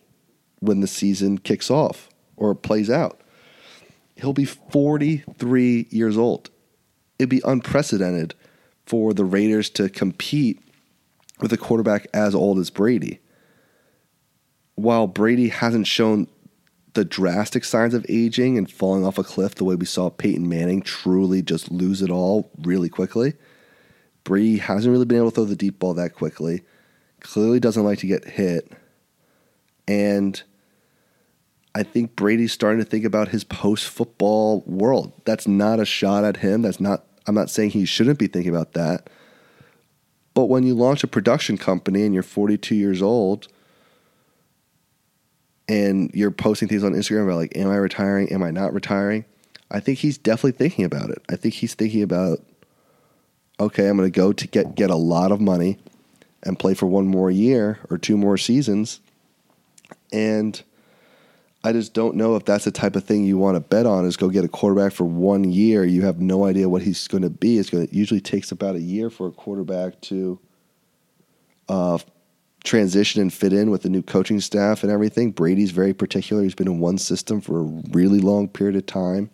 when 0.61 0.81
the 0.81 0.87
season 0.87 1.39
kicks 1.39 1.71
off 1.71 2.09
or 2.37 2.55
plays 2.55 2.91
out. 2.91 3.21
He'll 4.17 4.33
be 4.33 4.45
43 4.45 5.87
years 5.91 6.17
old. 6.17 6.51
It'd 7.19 7.31
be 7.31 7.43
unprecedented 7.45 8.35
for 8.87 9.15
the 9.15 9.25
Raiders 9.25 9.71
to 9.71 9.89
compete 9.89 10.61
with 11.41 11.53
a 11.53 11.57
quarterback 11.57 12.07
as 12.13 12.35
old 12.35 12.59
as 12.59 12.71
Brady 12.71 13.21
while 14.77 15.07
Brady 15.07 15.49
hasn't 15.49 15.87
shown 15.87 16.29
the 16.93 17.05
drastic 17.05 17.65
signs 17.65 17.93
of 17.93 18.07
aging 18.09 18.57
and 18.57 18.71
falling 18.71 19.05
off 19.05 19.19
a 19.19 19.25
cliff 19.25 19.57
the 19.57 19.65
way 19.65 19.75
we 19.75 19.85
saw 19.85 20.09
Peyton 20.09 20.49
Manning 20.49 20.81
truly 20.81 21.43
just 21.43 21.71
lose 21.71 22.01
it 22.01 22.11
all 22.11 22.51
really 22.63 22.89
quickly, 22.89 23.35
Brady 24.25 24.59
hasn't 24.59 24.93
really 24.93 25.05
been 25.05 25.19
able 25.19 25.31
to 25.31 25.35
throw 25.35 25.45
the 25.45 25.57
deep 25.57 25.79
ball 25.79 25.95
that 25.95 26.15
quickly. 26.15 26.63
Clearly 27.21 27.61
doesn't 27.61 27.85
like 27.85 27.99
to 27.99 28.07
get 28.07 28.25
hit. 28.25 28.73
And 29.89 30.41
I 31.77 31.83
think 31.83 32.17
Brady's 32.17 32.55
starting 32.55 32.83
to 32.83 32.89
think 32.89 33.05
about 33.05 33.29
his 33.29 33.45
post 33.45 33.87
football 33.87 34.63
world. 34.67 35.13
That's 35.27 35.47
not 35.47 35.79
a 35.79 35.85
shot 35.85 36.25
at 36.25 36.39
him. 36.39 36.63
That's 36.63 36.81
not 36.81 37.05
I'm 37.27 37.35
not 37.35 37.51
saying 37.51 37.71
he 37.71 37.85
shouldn't 37.85 38.19
be 38.19 38.29
thinking 38.29 38.51
about 38.51 38.73
that. 38.73 39.11
But 40.33 40.47
when 40.47 40.63
you 40.63 40.75
launch 40.75 41.05
a 41.05 41.07
production 41.07 41.59
company 41.59 42.03
and 42.05 42.15
you're 42.15 42.23
42 42.23 42.75
years 42.75 43.03
old 43.03 43.49
and 45.69 46.11
you're 46.15 46.31
posting 46.31 46.67
things 46.67 46.83
on 46.83 46.95
Instagram 46.95 47.25
about 47.25 47.37
like 47.37 47.55
am 47.55 47.69
I 47.69 47.77
retiring? 47.77 48.33
Am 48.33 48.43
I 48.43 48.51
not 48.51 48.73
retiring? 48.73 49.27
I 49.71 49.81
think 49.81 49.99
he's 49.99 50.17
definitely 50.17 50.53
thinking 50.53 50.87
about 50.87 51.11
it. 51.11 51.23
I 51.29 51.37
think 51.37 51.53
he's 51.53 51.75
thinking 51.75 52.03
about 52.03 52.43
okay, 53.61 53.87
I'm 53.87 53.99
going 53.99 54.11
to 54.11 54.19
go 54.19 54.33
to 54.33 54.47
get 54.49 54.77
get 54.77 54.89
a 54.89 54.97
lot 54.97 55.31
of 55.31 55.43
money 55.43 55.77
and 56.43 56.59
play 56.59 56.73
for 56.73 56.87
one 56.87 57.07
more 57.07 57.31
year 57.31 57.81
or 57.91 57.99
two 57.99 58.17
more 58.17 58.39
seasons. 58.39 59.01
And 60.11 60.63
I 61.67 61.73
just 61.73 61.95
don't 61.95 62.15
know 62.15 62.37
if 62.37 62.45
that's 62.45 62.65
the 62.65 62.71
type 62.71 62.95
of 62.95 63.03
thing 63.03 63.25
you 63.25 63.39
want 63.39 63.57
to 63.57 63.61
bet 63.61 63.87
on 63.87 64.05
is 64.05 64.17
go 64.17 64.29
get 64.29 64.45
a 64.45 64.49
quarterback 64.49 64.93
for 64.93 65.03
one 65.03 65.43
year. 65.43 65.85
You 65.85 66.03
have 66.03 66.21
no 66.21 66.45
idea 66.45 66.69
what 66.69 66.83
he's 66.83 67.09
going 67.09 67.25
to 67.25 67.31
be. 67.31 67.59
It's 67.59 67.71
going 67.71 67.85
to 67.85 67.93
it 67.93 67.97
usually 67.97 68.21
takes 68.21 68.53
about 68.53 68.77
a 68.77 68.81
year 68.81 69.11
for 69.11 69.27
a 69.27 69.33
quarterback 69.33 70.01
to 70.03 70.39
uh, 71.69 71.99
transition 72.63 73.21
and 73.21 73.33
fit 73.33 73.53
in 73.53 73.73
with 73.73 73.83
the 73.83 73.89
new 73.89 74.01
coaching 74.01 74.41
staff 74.41 74.85
and 74.85 74.93
everything. 74.93 75.33
Brady's 75.33 75.73
very 75.73 75.93
particular. 75.93 76.45
He's 76.45 76.55
been 76.55 76.69
in 76.69 76.79
one 76.79 76.99
system 76.99 77.41
for 77.41 77.59
a 77.59 77.65
really 77.91 78.21
long 78.21 78.47
period 78.47 78.77
of 78.77 78.87
time. 78.87 79.29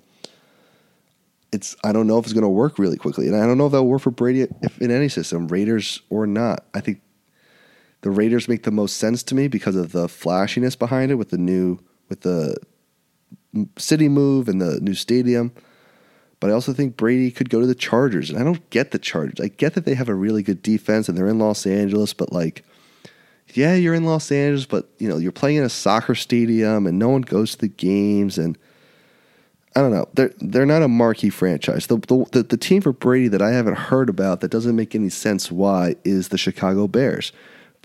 It's 1.53 1.77
I 1.85 1.93
don't 1.93 2.07
know 2.07 2.17
if 2.17 2.25
it's 2.25 2.33
going 2.33 2.45
to 2.45 2.49
work 2.49 2.79
really 2.79 2.97
quickly, 2.97 3.27
and 3.27 3.37
I 3.37 3.45
don't 3.45 3.59
know 3.59 3.67
if 3.67 3.73
that'll 3.73 3.87
work 3.87 4.01
for 4.01 4.11
Brady 4.11 4.47
if 4.63 4.81
in 4.81 4.91
any 4.91 5.11
system, 5.11 5.49
Raiders 5.49 6.01
or 6.09 6.27
not. 6.27 6.65
I 6.73 6.81
think 6.81 7.03
the 8.01 8.11
Raiders 8.11 8.49
make 8.49 8.63
the 8.63 8.71
most 8.71 8.97
sense 8.97 9.23
to 9.25 9.35
me 9.35 9.49
because 9.49 9.77
of 9.77 9.93
the 9.93 10.09
flashiness 10.09 10.77
behind 10.77 11.13
it 11.13 11.17
with 11.17 11.29
the 11.29 11.37
new 11.37 11.79
with 12.09 12.21
the 12.23 12.57
city 13.77 14.09
move 14.09 14.49
and 14.49 14.61
the 14.61 14.81
new 14.81 14.95
stadium. 14.95 15.53
But 16.41 16.51
I 16.51 16.55
also 16.55 16.73
think 16.73 16.97
Brady 16.97 17.31
could 17.31 17.51
go 17.51 17.61
to 17.61 17.67
the 17.67 17.75
Chargers, 17.75 18.29
and 18.29 18.39
I 18.39 18.43
don't 18.43 18.69
get 18.71 18.91
the 18.91 18.99
Chargers. 18.99 19.39
I 19.41 19.49
get 19.49 19.75
that 19.75 19.85
they 19.85 19.95
have 19.95 20.09
a 20.09 20.15
really 20.15 20.43
good 20.43 20.61
defense 20.61 21.09
and 21.09 21.17
they're 21.17 21.29
in 21.29 21.39
Los 21.39 21.67
Angeles, 21.67 22.13
but 22.13 22.33
like, 22.33 22.65
yeah, 23.55 23.75
you're 23.75 23.95
in 23.95 24.05
Los 24.05 24.33
Angeles, 24.33 24.67
but 24.67 24.89
you 24.99 25.09
know 25.09 25.19
you're 25.19 25.31
playing 25.31 25.59
in 25.59 25.65
a 25.65 25.69
soccer 25.69 26.15
stadium 26.15 26.87
and 26.87 26.99
no 26.99 27.09
one 27.09 27.23
goes 27.23 27.53
to 27.53 27.59
the 27.59 27.69
games, 27.69 28.39
and 28.39 28.59
I 29.77 29.81
don't 29.81 29.93
know. 29.93 30.09
They're 30.15 30.33
they're 30.41 30.67
not 30.67 30.83
a 30.83 30.89
marquee 30.89 31.31
franchise. 31.31 31.87
The, 31.87 31.99
the 31.99 32.43
the 32.43 32.57
team 32.57 32.83
for 32.83 32.93
Brady 32.93 33.29
that 33.29 33.43
I 33.43 33.51
haven't 33.51 33.77
heard 33.77 34.09
about 34.09 34.41
that 34.41 34.51
doesn't 34.51 34.75
make 34.75 34.95
any 34.95 35.11
sense 35.11 35.53
why 35.53 35.97
is 36.05 36.29
the 36.29 36.39
Chicago 36.39 36.89
Bears. 36.89 37.33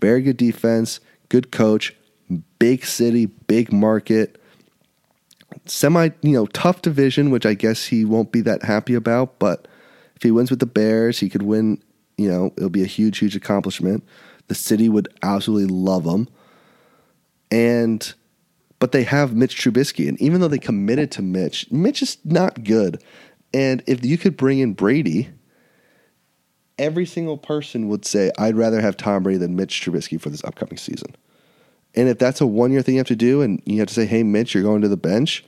Very 0.00 0.22
good 0.22 0.36
defense, 0.36 1.00
good 1.28 1.52
coach, 1.52 1.94
big 2.58 2.84
city, 2.84 3.26
big 3.26 3.72
market, 3.72 4.40
semi, 5.66 6.10
you 6.22 6.32
know, 6.32 6.46
tough 6.46 6.82
division, 6.82 7.30
which 7.30 7.46
I 7.46 7.54
guess 7.54 7.86
he 7.86 8.04
won't 8.04 8.32
be 8.32 8.40
that 8.42 8.62
happy 8.62 8.94
about. 8.94 9.38
But 9.38 9.68
if 10.16 10.22
he 10.22 10.30
wins 10.30 10.50
with 10.50 10.60
the 10.60 10.66
Bears, 10.66 11.18
he 11.18 11.28
could 11.28 11.42
win. 11.42 11.82
You 12.16 12.28
know, 12.28 12.52
it'll 12.56 12.68
be 12.68 12.82
a 12.82 12.86
huge, 12.86 13.18
huge 13.18 13.36
accomplishment. 13.36 14.04
The 14.48 14.54
city 14.54 14.88
would 14.88 15.08
absolutely 15.22 15.72
love 15.72 16.04
him. 16.04 16.28
And, 17.50 18.12
but 18.80 18.90
they 18.92 19.04
have 19.04 19.36
Mitch 19.36 19.56
Trubisky. 19.56 20.08
And 20.08 20.20
even 20.20 20.40
though 20.40 20.48
they 20.48 20.58
committed 20.58 21.12
to 21.12 21.22
Mitch, 21.22 21.70
Mitch 21.70 22.02
is 22.02 22.18
not 22.24 22.64
good. 22.64 23.02
And 23.54 23.84
if 23.86 24.04
you 24.04 24.18
could 24.18 24.36
bring 24.36 24.58
in 24.58 24.72
Brady, 24.72 25.30
every 26.78 27.06
single 27.06 27.38
person 27.38 27.88
would 27.88 28.04
say, 28.04 28.30
I'd 28.36 28.56
rather 28.56 28.80
have 28.80 28.96
Tom 28.96 29.22
Brady 29.22 29.38
than 29.38 29.56
Mitch 29.56 29.80
Trubisky 29.80 30.20
for 30.20 30.30
this 30.30 30.44
upcoming 30.44 30.76
season. 30.76 31.14
And 31.94 32.08
if 32.08 32.18
that's 32.18 32.40
a 32.40 32.46
one 32.46 32.70
year 32.70 32.82
thing 32.82 32.94
you 32.94 33.00
have 33.00 33.08
to 33.08 33.16
do, 33.16 33.42
and 33.42 33.62
you 33.64 33.78
have 33.78 33.88
to 33.88 33.94
say, 33.94 34.06
hey, 34.06 34.22
Mitch, 34.22 34.54
you're 34.54 34.62
going 34.62 34.82
to 34.82 34.88
the 34.88 34.96
bench, 34.96 35.44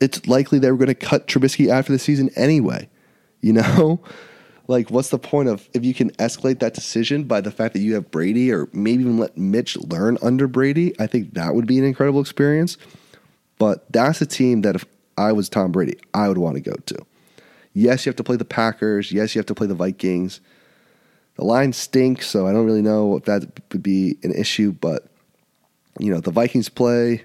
it's 0.00 0.26
likely 0.26 0.58
they 0.58 0.70
were 0.70 0.76
going 0.76 0.88
to 0.88 0.94
cut 0.94 1.26
Trubisky 1.26 1.68
after 1.68 1.92
the 1.92 1.98
season 1.98 2.30
anyway. 2.36 2.88
You 3.40 3.52
know? 3.54 4.00
like, 4.66 4.90
what's 4.90 5.10
the 5.10 5.18
point 5.18 5.48
of 5.48 5.68
if 5.74 5.84
you 5.84 5.94
can 5.94 6.10
escalate 6.12 6.60
that 6.60 6.74
decision 6.74 7.24
by 7.24 7.40
the 7.40 7.50
fact 7.50 7.74
that 7.74 7.80
you 7.80 7.94
have 7.94 8.10
Brady 8.10 8.50
or 8.50 8.68
maybe 8.72 9.02
even 9.02 9.18
let 9.18 9.36
Mitch 9.36 9.76
learn 9.76 10.18
under 10.22 10.48
Brady? 10.48 10.98
I 10.98 11.06
think 11.06 11.34
that 11.34 11.54
would 11.54 11.66
be 11.66 11.78
an 11.78 11.84
incredible 11.84 12.20
experience. 12.20 12.78
But 13.58 13.90
that's 13.92 14.20
a 14.20 14.26
team 14.26 14.62
that 14.62 14.74
if 14.74 14.84
I 15.16 15.32
was 15.32 15.48
Tom 15.48 15.70
Brady, 15.70 15.96
I 16.12 16.28
would 16.28 16.38
want 16.38 16.56
to 16.56 16.60
go 16.60 16.74
to. 16.74 17.06
Yes, 17.72 18.04
you 18.04 18.10
have 18.10 18.16
to 18.16 18.24
play 18.24 18.36
the 18.36 18.44
Packers. 18.44 19.12
Yes, 19.12 19.34
you 19.34 19.38
have 19.38 19.46
to 19.46 19.54
play 19.54 19.66
the 19.66 19.74
Vikings. 19.74 20.40
The 21.36 21.44
line 21.44 21.72
stinks, 21.72 22.28
so 22.28 22.46
I 22.46 22.52
don't 22.52 22.66
really 22.66 22.82
know 22.82 23.16
if 23.16 23.24
that 23.24 23.60
would 23.72 23.82
be 23.82 24.16
an 24.22 24.32
issue. 24.32 24.72
But 24.72 25.06
you 25.98 26.12
know, 26.12 26.20
the 26.20 26.30
Vikings 26.30 26.68
play 26.68 27.24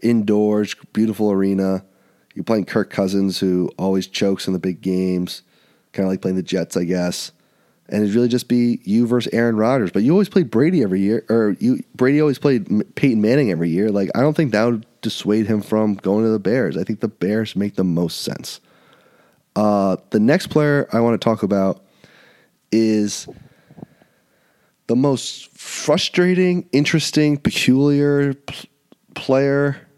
indoors, 0.00 0.74
beautiful 0.92 1.30
arena. 1.30 1.84
You're 2.34 2.44
playing 2.44 2.66
Kirk 2.66 2.90
Cousins, 2.90 3.38
who 3.38 3.70
always 3.78 4.06
chokes 4.06 4.46
in 4.46 4.52
the 4.52 4.58
big 4.58 4.80
games, 4.80 5.42
kind 5.92 6.04
of 6.06 6.10
like 6.10 6.22
playing 6.22 6.36
the 6.36 6.42
Jets, 6.42 6.76
I 6.76 6.84
guess. 6.84 7.32
And 7.88 8.02
it'd 8.02 8.14
really 8.14 8.28
just 8.28 8.48
be 8.48 8.80
you 8.84 9.06
versus 9.06 9.32
Aaron 9.34 9.56
Rodgers. 9.56 9.90
But 9.90 10.02
you 10.02 10.12
always 10.12 10.28
played 10.28 10.50
Brady 10.50 10.82
every 10.82 11.00
year, 11.00 11.24
or 11.28 11.56
you 11.58 11.82
Brady 11.94 12.20
always 12.20 12.38
played 12.38 12.94
Peyton 12.94 13.20
Manning 13.20 13.50
every 13.50 13.70
year. 13.70 13.90
Like 13.90 14.10
I 14.14 14.20
don't 14.20 14.34
think 14.34 14.52
that 14.52 14.64
would 14.64 14.86
dissuade 15.02 15.46
him 15.46 15.60
from 15.60 15.94
going 15.94 16.24
to 16.24 16.30
the 16.30 16.38
Bears. 16.38 16.76
I 16.76 16.84
think 16.84 17.00
the 17.00 17.08
Bears 17.08 17.56
make 17.56 17.74
the 17.74 17.84
most 17.84 18.22
sense. 18.22 18.60
Uh, 19.54 19.96
the 20.10 20.20
next 20.20 20.46
player 20.46 20.88
I 20.92 21.00
want 21.00 21.20
to 21.20 21.24
talk 21.24 21.42
about 21.42 21.84
is 22.72 23.28
the 24.88 24.96
most 24.96 25.56
frustrating, 25.56 26.68
interesting, 26.72 27.36
peculiar 27.36 28.34
p- 28.34 28.68
player 29.14 29.88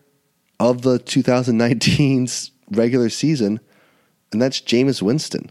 of 0.61 0.83
the 0.83 0.99
2019's 0.99 2.51
regular 2.71 3.09
season, 3.09 3.61
and 4.33 4.43
that's 4.43 4.61
Jameis 4.61 5.01
Winston. 5.01 5.51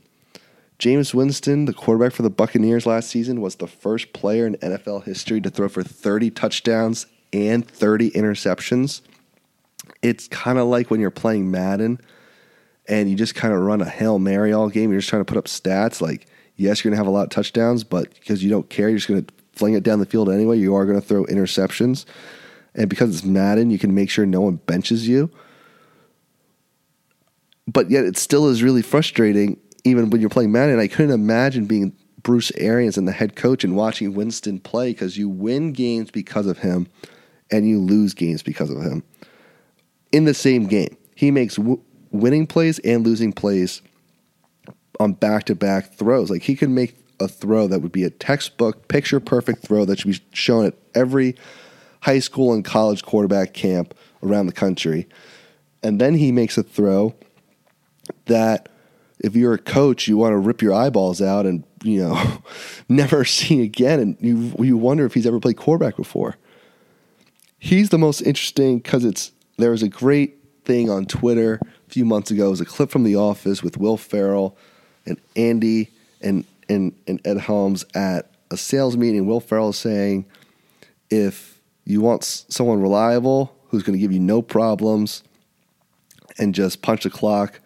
Jameis 0.79 1.13
Winston, 1.13 1.65
the 1.65 1.73
quarterback 1.73 2.13
for 2.13 2.23
the 2.23 2.29
Buccaneers 2.29 2.85
last 2.85 3.09
season, 3.09 3.41
was 3.41 3.55
the 3.55 3.67
first 3.67 4.11
player 4.13 4.45
in 4.45 4.55
NFL 4.55 5.03
history 5.05 5.39
to 5.41 5.49
throw 5.49 5.69
for 5.69 5.83
30 5.83 6.29
touchdowns 6.31 7.05
and 7.31 7.67
30 7.67 8.11
interceptions. 8.11 9.01
It's 10.01 10.27
kind 10.27 10.57
of 10.57 10.67
like 10.67 10.91
when 10.91 10.99
you're 10.99 11.11
playing 11.11 11.51
Madden 11.51 11.99
and 12.87 13.09
you 13.09 13.15
just 13.15 13.35
kind 13.35 13.53
of 13.53 13.61
run 13.61 13.81
a 13.81 13.89
Hail 13.89 14.19
Mary 14.19 14.51
all 14.51 14.69
game. 14.69 14.91
You're 14.91 14.99
just 14.99 15.09
trying 15.09 15.21
to 15.21 15.25
put 15.25 15.37
up 15.37 15.45
stats. 15.45 16.01
Like, 16.01 16.27
yes, 16.63 16.83
you're 16.83 16.89
going 16.89 16.97
to 16.97 17.05
have 17.05 17.07
a 17.07 17.15
lot 17.15 17.23
of 17.23 17.29
touchdowns, 17.29 17.83
but 17.83 18.13
because 18.13 18.43
you 18.43 18.49
don't 18.49 18.69
care, 18.69 18.89
you're 18.89 18.97
just 18.97 19.07
going 19.07 19.23
to 19.23 19.33
fling 19.53 19.73
it 19.73 19.83
down 19.83 19.99
the 19.99 20.05
field 20.05 20.29
anyway. 20.29 20.57
You 20.57 20.75
are 20.75 20.85
going 20.85 20.99
to 20.99 21.05
throw 21.05 21.25
interceptions. 21.25 22.05
And 22.75 22.89
because 22.89 23.13
it's 23.13 23.23
Madden, 23.23 23.69
you 23.69 23.77
can 23.77 23.93
make 23.93 24.09
sure 24.09 24.25
no 24.25 24.41
one 24.41 24.55
benches 24.55 25.07
you. 25.07 25.29
But 27.67 27.89
yet 27.89 28.05
it 28.05 28.17
still 28.17 28.47
is 28.47 28.63
really 28.63 28.81
frustrating, 28.81 29.59
even 29.83 30.09
when 30.09 30.21
you're 30.21 30.29
playing 30.29 30.51
Madden. 30.51 30.79
I 30.79 30.87
couldn't 30.87 31.11
imagine 31.11 31.65
being 31.65 31.95
Bruce 32.23 32.51
Arians 32.57 32.97
and 32.97 33.07
the 33.07 33.11
head 33.11 33.35
coach 33.35 33.63
and 33.63 33.75
watching 33.75 34.13
Winston 34.13 34.59
play 34.59 34.91
because 34.91 35.17
you 35.17 35.29
win 35.29 35.73
games 35.73 36.09
because 36.09 36.47
of 36.47 36.59
him 36.59 36.87
and 37.51 37.67
you 37.67 37.79
lose 37.79 38.13
games 38.13 38.41
because 38.41 38.69
of 38.69 38.81
him 38.81 39.03
in 40.11 40.25
the 40.25 40.33
same 40.33 40.67
game. 40.67 40.97
He 41.15 41.31
makes 41.31 41.57
w- 41.57 41.81
winning 42.11 42.47
plays 42.47 42.79
and 42.79 43.05
losing 43.05 43.33
plays 43.33 43.81
on 44.99 45.13
back 45.13 45.45
to 45.45 45.55
back 45.55 45.93
throws. 45.93 46.29
Like 46.29 46.43
he 46.43 46.55
could 46.55 46.69
make 46.69 46.95
a 47.19 47.27
throw 47.27 47.67
that 47.67 47.79
would 47.79 47.91
be 47.91 48.03
a 48.03 48.09
textbook, 48.09 48.87
picture 48.87 49.19
perfect 49.19 49.63
throw 49.63 49.85
that 49.85 49.99
should 49.99 50.11
be 50.11 50.19
shown 50.33 50.65
at 50.65 50.75
every 50.93 51.35
high 52.01 52.19
school 52.19 52.53
and 52.53 52.65
college 52.65 53.03
quarterback 53.03 53.53
camp 53.53 53.93
around 54.21 54.47
the 54.47 54.53
country. 54.53 55.07
And 55.81 55.99
then 55.99 56.15
he 56.15 56.31
makes 56.31 56.57
a 56.57 56.63
throw 56.63 57.15
that 58.25 58.69
if 59.19 59.35
you're 59.35 59.53
a 59.53 59.59
coach, 59.59 60.07
you 60.07 60.17
want 60.17 60.33
to 60.33 60.37
rip 60.37 60.61
your 60.61 60.73
eyeballs 60.73 61.21
out 61.21 61.45
and, 61.45 61.63
you 61.83 62.01
know, 62.01 62.41
never 62.89 63.23
see 63.25 63.61
again. 63.61 63.99
And 63.99 64.17
you, 64.19 64.53
you 64.59 64.77
wonder 64.77 65.05
if 65.05 65.13
he's 65.13 65.25
ever 65.25 65.39
played 65.39 65.57
quarterback 65.57 65.95
before. 65.95 66.35
He's 67.57 67.89
the 67.89 67.97
most 67.97 68.21
interesting 68.21 68.79
because 68.79 69.05
it's 69.05 69.31
there 69.57 69.71
was 69.71 69.83
a 69.83 69.87
great 69.87 70.39
thing 70.65 70.89
on 70.89 71.05
Twitter 71.05 71.59
a 71.63 71.89
few 71.89 72.03
months 72.03 72.31
ago. 72.31 72.47
It 72.47 72.51
was 72.51 72.61
a 72.61 72.65
clip 72.65 72.89
from 72.89 73.03
The 73.03 73.15
Office 73.15 73.63
with 73.63 73.77
Will 73.77 73.95
Ferrell 73.95 74.57
and 75.05 75.19
Andy 75.35 75.89
and, 76.21 76.45
and, 76.69 76.93
and 77.07 77.19
Ed 77.25 77.37
Helms 77.37 77.85
at 77.93 78.31
a 78.51 78.57
sales 78.57 78.97
meeting. 78.97 79.25
Will 79.25 79.39
Ferrell 79.39 79.69
is 79.69 79.77
saying, 79.77 80.25
if 81.09 81.59
you 81.85 82.01
want 82.01 82.23
someone 82.23 82.81
reliable 82.81 83.55
who's 83.67 83.83
going 83.83 83.97
to 83.97 83.99
give 83.99 84.11
you 84.11 84.19
no 84.19 84.41
problems 84.41 85.23
and 86.37 86.55
just 86.55 86.81
punch 86.81 87.03
the 87.03 87.09
clock, 87.09 87.59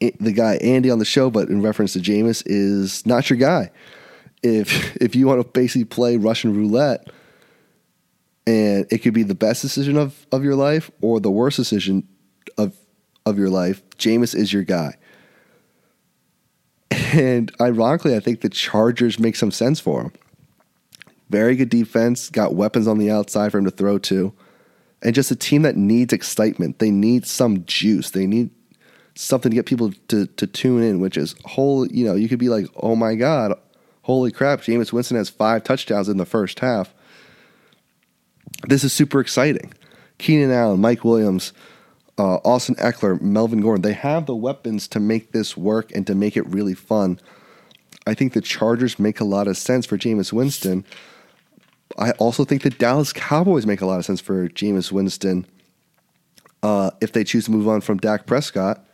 the 0.00 0.32
guy 0.32 0.54
Andy 0.56 0.90
on 0.90 0.98
the 0.98 1.04
show, 1.04 1.30
but 1.30 1.48
in 1.48 1.60
reference 1.60 1.92
to 1.92 1.98
Jameis, 1.98 2.42
is 2.46 3.04
not 3.04 3.28
your 3.28 3.38
guy. 3.38 3.70
If 4.42 4.96
if 5.00 5.14
you 5.14 5.26
want 5.26 5.42
to 5.42 5.48
basically 5.48 5.84
play 5.84 6.16
Russian 6.16 6.56
roulette, 6.56 7.10
and 8.46 8.86
it 8.90 8.98
could 8.98 9.14
be 9.14 9.22
the 9.22 9.34
best 9.34 9.62
decision 9.62 9.96
of, 9.96 10.26
of 10.32 10.42
your 10.42 10.54
life 10.54 10.90
or 11.00 11.20
the 11.20 11.30
worst 11.30 11.56
decision 11.56 12.08
of 12.56 12.74
of 13.26 13.38
your 13.38 13.50
life, 13.50 13.82
Jameis 13.98 14.34
is 14.34 14.52
your 14.52 14.64
guy. 14.64 14.96
And 16.90 17.52
ironically, 17.60 18.16
I 18.16 18.20
think 18.20 18.40
the 18.40 18.48
Chargers 18.48 19.18
make 19.18 19.36
some 19.36 19.50
sense 19.50 19.80
for 19.80 20.02
him. 20.02 20.12
Very 21.28 21.54
good 21.54 21.70
defense, 21.70 22.28
got 22.28 22.54
weapons 22.54 22.88
on 22.88 22.98
the 22.98 23.10
outside 23.10 23.52
for 23.52 23.58
him 23.58 23.64
to 23.64 23.70
throw 23.70 23.98
to, 23.98 24.32
and 25.02 25.14
just 25.14 25.30
a 25.30 25.36
team 25.36 25.62
that 25.62 25.76
needs 25.76 26.12
excitement. 26.12 26.78
They 26.78 26.90
need 26.90 27.26
some 27.26 27.64
juice. 27.64 28.10
They 28.10 28.26
need 28.26 28.50
something 29.14 29.50
to 29.50 29.54
get 29.54 29.66
people 29.66 29.92
to, 30.08 30.26
to 30.26 30.46
tune 30.46 30.82
in, 30.82 31.00
which 31.00 31.16
is 31.16 31.34
whole, 31.44 31.86
you 31.86 32.04
know, 32.04 32.14
you 32.14 32.28
could 32.28 32.38
be 32.38 32.48
like, 32.48 32.66
oh 32.76 32.96
my 32.96 33.14
God, 33.14 33.54
holy 34.02 34.32
crap, 34.32 34.60
Jameis 34.60 34.92
Winston 34.92 35.16
has 35.16 35.28
five 35.28 35.62
touchdowns 35.62 36.08
in 36.08 36.16
the 36.16 36.26
first 36.26 36.60
half. 36.60 36.92
This 38.66 38.82
is 38.82 38.92
super 38.92 39.20
exciting. 39.20 39.72
Keenan 40.18 40.50
Allen, 40.50 40.80
Mike 40.80 41.04
Williams, 41.04 41.52
uh, 42.18 42.36
Austin 42.44 42.74
Ekeler, 42.76 43.20
Melvin 43.20 43.60
Gordon, 43.60 43.82
they 43.82 43.92
have 43.92 44.26
the 44.26 44.36
weapons 44.36 44.88
to 44.88 45.00
make 45.00 45.32
this 45.32 45.56
work 45.56 45.90
and 45.92 46.06
to 46.06 46.14
make 46.14 46.36
it 46.36 46.46
really 46.46 46.74
fun. 46.74 47.18
I 48.06 48.14
think 48.14 48.32
the 48.32 48.40
Chargers 48.40 48.98
make 48.98 49.20
a 49.20 49.24
lot 49.24 49.46
of 49.46 49.56
sense 49.56 49.86
for 49.86 49.96
Jameis 49.96 50.32
Winston. 50.32 50.84
I 51.98 52.12
also 52.12 52.44
think 52.44 52.62
the 52.62 52.70
Dallas 52.70 53.12
Cowboys 53.12 53.66
make 53.66 53.80
a 53.80 53.86
lot 53.86 53.98
of 53.98 54.04
sense 54.04 54.20
for 54.20 54.48
Jameis 54.48 54.92
Winston 54.92 55.46
uh, 56.62 56.90
if 57.00 57.12
they 57.12 57.24
choose 57.24 57.46
to 57.46 57.50
move 57.50 57.68
on 57.68 57.80
from 57.80 57.98
Dak 57.98 58.26
Prescott. 58.26 58.84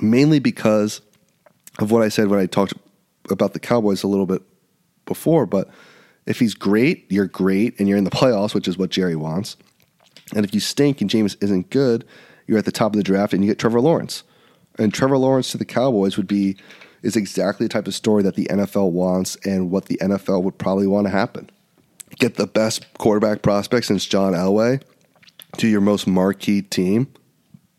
Mainly 0.00 0.40
because 0.40 1.00
of 1.78 1.90
what 1.90 2.02
I 2.02 2.08
said 2.08 2.28
when 2.28 2.38
I 2.38 2.46
talked 2.46 2.74
about 3.30 3.52
the 3.54 3.60
Cowboys 3.60 4.02
a 4.02 4.08
little 4.08 4.26
bit 4.26 4.42
before. 5.06 5.46
But 5.46 5.70
if 6.26 6.40
he's 6.40 6.54
great, 6.54 7.10
you're 7.10 7.26
great 7.26 7.78
and 7.78 7.88
you're 7.88 7.98
in 7.98 8.04
the 8.04 8.10
playoffs, 8.10 8.54
which 8.54 8.68
is 8.68 8.76
what 8.76 8.90
Jerry 8.90 9.16
wants. 9.16 9.56
And 10.34 10.44
if 10.44 10.52
you 10.52 10.60
stink 10.60 11.00
and 11.00 11.08
Jameis 11.08 11.36
isn't 11.40 11.70
good, 11.70 12.04
you're 12.46 12.58
at 12.58 12.64
the 12.64 12.72
top 12.72 12.92
of 12.92 12.96
the 12.96 13.04
draft 13.04 13.32
and 13.32 13.44
you 13.44 13.50
get 13.50 13.58
Trevor 13.58 13.80
Lawrence. 13.80 14.24
And 14.78 14.92
Trevor 14.92 15.18
Lawrence 15.18 15.52
to 15.52 15.58
the 15.58 15.64
Cowboys 15.64 16.16
would 16.16 16.26
be 16.26 16.56
is 17.02 17.16
exactly 17.16 17.66
the 17.66 17.72
type 17.72 17.86
of 17.86 17.94
story 17.94 18.22
that 18.24 18.34
the 18.34 18.46
NFL 18.46 18.90
wants 18.90 19.36
and 19.44 19.70
what 19.70 19.86
the 19.86 19.96
NFL 19.98 20.42
would 20.42 20.58
probably 20.58 20.86
want 20.86 21.06
to 21.06 21.10
happen. 21.10 21.48
Get 22.18 22.34
the 22.34 22.46
best 22.46 22.92
quarterback 22.98 23.42
prospect 23.42 23.86
since 23.86 24.04
John 24.04 24.32
Elway 24.32 24.82
to 25.58 25.68
your 25.68 25.80
most 25.80 26.06
marquee 26.06 26.62
team. 26.62 27.12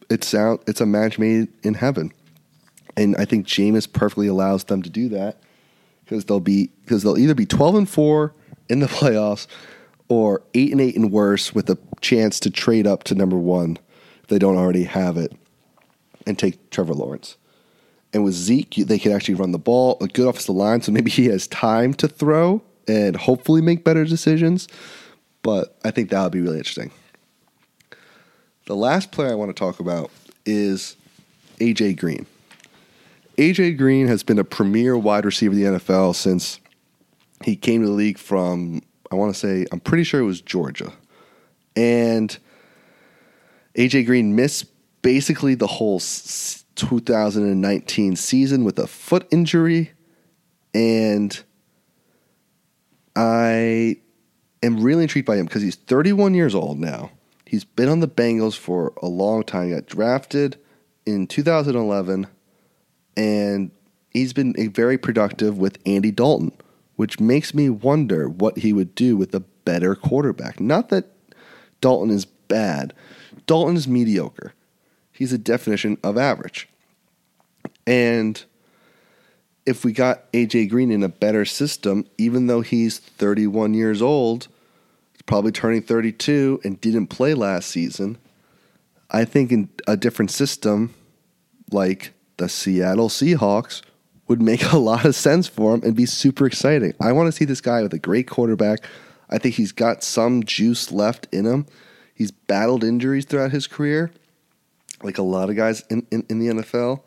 It's 0.10 0.33
it's 0.33 0.79
a 0.79 0.86
match 0.86 1.19
made 1.19 1.49
in 1.63 1.73
heaven. 1.73 2.13
And 2.95 3.15
I 3.17 3.25
think 3.25 3.45
Jameis 3.45 3.91
perfectly 3.91 4.27
allows 4.27 4.63
them 4.63 4.81
to 4.81 4.89
do 4.89 5.10
that 5.10 5.41
because 6.08 6.26
they'll 6.26 6.39
be 6.39 6.72
because 6.84 7.04
they'll 7.04 7.17
either 7.17 7.36
be 7.36 7.46
12 7.46 7.76
and 7.76 7.89
4 7.89 8.34
in 8.70 8.80
the 8.80 8.88
playoffs 8.88 9.48
or 10.08 10.41
8 10.54 10.72
and 10.72 10.82
8 10.82 10.96
and 10.96 11.12
worse 11.12 11.54
with 11.54 11.70
a 11.70 11.78
chance 12.00 12.39
to 12.39 12.50
trade 12.50 12.88
up 12.88 13.04
to 13.06 13.15
number 13.15 13.38
1 13.38 13.78
if 14.22 14.28
they 14.28 14.39
don't 14.39 14.58
already 14.58 14.86
have 14.86 15.17
it 15.17 15.34
and 16.26 16.39
take 16.39 16.70
Trevor 16.70 16.93
Lawrence. 16.93 17.36
And 18.13 18.24
with 18.24 18.34
Zeke, 18.34 18.76
they 18.88 19.00
could 19.00 19.12
actually 19.12 19.36
run 19.36 19.52
the 19.52 19.60
ball, 19.60 19.98
a 20.00 20.08
good 20.08 20.28
offensive 20.28 20.56
line, 20.56 20.82
so 20.82 20.93
maybe 20.93 21.12
he 21.12 21.26
has 21.26 21.46
time 21.48 21.93
to 21.96 22.08
throw 22.08 22.62
and 22.88 23.17
hopefully 23.17 23.62
make 23.62 23.84
better 23.84 24.06
decisions. 24.06 24.70
But 25.43 25.78
I 25.84 25.91
think 25.91 26.10
that 26.10 26.24
would 26.24 26.32
be 26.32 26.41
really 26.41 26.58
interesting. 26.58 26.91
The 28.65 28.76
last 28.76 29.12
player 29.12 29.32
I 29.32 29.36
want 29.36 29.50
to 29.50 29.60
talk 29.60 29.82
about 29.82 30.10
is 30.46 30.96
AJ 31.60 32.00
Green. 32.00 32.26
AJ 33.38 33.78
Green 33.78 34.08
has 34.08 34.23
been 34.23 34.39
a 34.39 34.43
premier 34.43 34.97
wide 34.97 35.26
receiver 35.26 35.54
in 35.54 35.62
the 35.62 35.80
NFL 35.80 36.15
since 36.15 36.60
he 37.43 37.56
came 37.56 37.82
to 37.82 37.88
the 37.88 37.93
league 37.93 38.17
from, 38.17 38.82
I 39.12 39.15
want 39.15 39.34
to 39.34 39.39
say, 39.39 39.65
I'm 39.71 39.80
pretty 39.80 40.04
sure 40.04 40.19
it 40.19 40.26
was 40.26 40.41
Georgia. 40.41 40.91
And 41.76 42.36
AJ 43.76 44.08
Green 44.08 44.36
missed 44.36 44.65
basically 45.04 45.54
the 45.54 45.67
whole 45.67 46.00
2019 46.00 48.15
season 48.15 48.63
with 48.63 48.80
a 48.80 48.88
foot 48.88 49.28
injury. 49.30 49.91
And 50.73 51.39
I 53.15 53.97
am 54.63 54.82
really 54.82 55.04
intrigued 55.04 55.28
by 55.28 55.38
him 55.38 55.45
because 55.45 55.62
he's 55.62 55.76
31 55.76 56.34
years 56.34 56.56
old 56.56 56.80
now. 56.80 57.12
He's 57.45 57.63
been 57.63 57.88
on 57.88 58.00
the 58.00 58.08
Bengals 58.08 58.58
for 58.58 58.93
a 59.02 59.08
long 59.08 59.43
time. 59.43 59.69
He 59.69 59.76
got 59.76 59.86
drafted 59.86 60.58
in 61.06 61.28
2011, 61.28 62.26
and 63.17 63.71
he's 64.12 64.32
been 64.32 64.53
very 64.71 64.97
productive 64.97 65.58
with 65.58 65.80
Andy 65.86 66.12
Dalton, 66.12 66.53
which 66.95 67.19
makes 67.19 67.53
me 67.53 67.69
wonder 67.69 68.30
what 68.30 68.60
he 68.60 68.71
would 68.71 68.95
do 68.95 69.17
with 69.17 69.36
a 69.36 69.41
better 69.41 69.95
quarterback. 69.95 70.60
Not 70.60 70.89
that 70.89 71.12
Dalton 71.82 72.12
is 72.12 72.25
bad, 72.25 72.93
Dalton 73.47 73.75
is 73.75 73.88
mediocre. 73.88 74.53
He's 75.12 75.34
a 75.34 75.38
definition 75.38 75.97
of 76.03 76.17
average. 76.17 76.69
And 77.88 78.43
if 79.65 79.84
we 79.84 79.91
got 79.91 80.32
AJ 80.32 80.69
Green 80.69 80.91
in 80.91 81.01
a 81.01 81.10
better 81.10 81.43
system, 81.43 82.06
even 82.17 82.47
though 82.47 82.62
he's 82.62 82.99
31 82.99 83.73
years 83.73 84.01
old, 84.01 84.47
he's 85.12 85.23
probably 85.23 85.51
turning 85.51 85.82
32 85.82 86.62
and 86.63 86.80
didn't 86.80 87.08
play 87.08 87.34
last 87.34 87.69
season, 87.69 88.17
I 89.10 89.25
think 89.25 89.51
in 89.51 89.69
a 89.88 89.97
different 89.97 90.30
system 90.32 90.93
like 91.71 92.13
the 92.38 92.50
Seattle 92.50 93.10
Seahawks 93.10 93.82
would 94.28 94.41
make 94.41 94.71
a 94.71 94.78
lot 94.78 95.06
of 95.06 95.15
sense 95.15 95.47
for 95.47 95.73
him 95.73 95.84
and 95.84 95.95
be 95.95 96.06
super 96.06 96.45
exciting. 96.45 96.93
I 97.00 97.12
want 97.12 97.28
to 97.28 97.32
see 97.32 97.45
this 97.45 97.62
guy 97.62 97.82
with 97.82 97.93
a 97.93 98.00
great 98.00 98.28
quarterback. 98.28 98.80
I 99.30 99.38
think 99.38 99.56
he's 99.56 99.71
got 99.71 100.04
some 100.04 100.43
juice 100.43 100.91
left 100.91 101.28
in 101.32 101.45
him. 101.45 101.65
He's 102.13 102.32
battled 102.32 102.84
injuries 102.84 103.26
throughout 103.26 103.52
his 103.52 103.67
career 103.67 104.12
like 105.04 105.17
a 105.17 105.23
lot 105.23 105.50
of 105.50 105.56
guys 105.56 105.82
in, 105.89 106.06
in, 106.12 106.26
in 106.30 106.39
the 106.39 106.47
NFL. 106.47 107.02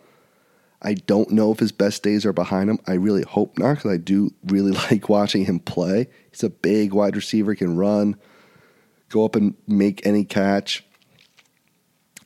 I 0.83 0.95
don't 0.95 1.31
know 1.31 1.53
if 1.53 1.59
his 1.59 1.73
best 1.73 2.03
days 2.03 2.25
are 2.25 2.33
behind 2.33 2.71
him. 2.71 2.79
I 2.87 2.95
really 2.95 3.23
hope 3.23 3.59
not 3.59 3.77
because 3.77 3.93
I 3.93 3.97
do 3.99 4.31
really 4.47 4.73
like 4.91 5.09
watching 5.09 5.45
him 5.45 5.61
play. 5.61 6.09
He's 6.31 6.45
a 6.45 6.51
big 6.51 6.93
wide 6.93 7.17
receiver, 7.17 7.55
can 7.55 7.77
run, 7.77 8.17
go 9.09 9.25
up 9.25 9.37
and 9.37 9.55
make 9.67 10.07
any 10.07 10.25
catch. 10.25 10.85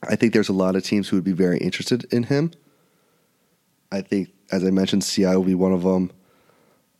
I 0.07 0.15
think 0.15 0.33
there's 0.33 0.49
a 0.49 0.53
lot 0.53 0.75
of 0.75 0.83
teams 0.83 1.09
who 1.09 1.17
would 1.17 1.23
be 1.23 1.31
very 1.31 1.57
interested 1.57 2.05
in 2.13 2.23
him. 2.23 2.51
I 3.91 4.01
think, 4.01 4.29
as 4.51 4.63
I 4.63 4.71
mentioned, 4.71 5.03
Seattle 5.03 5.41
will 5.41 5.47
be 5.47 5.55
one 5.55 5.73
of 5.73 5.83
them. 5.83 6.11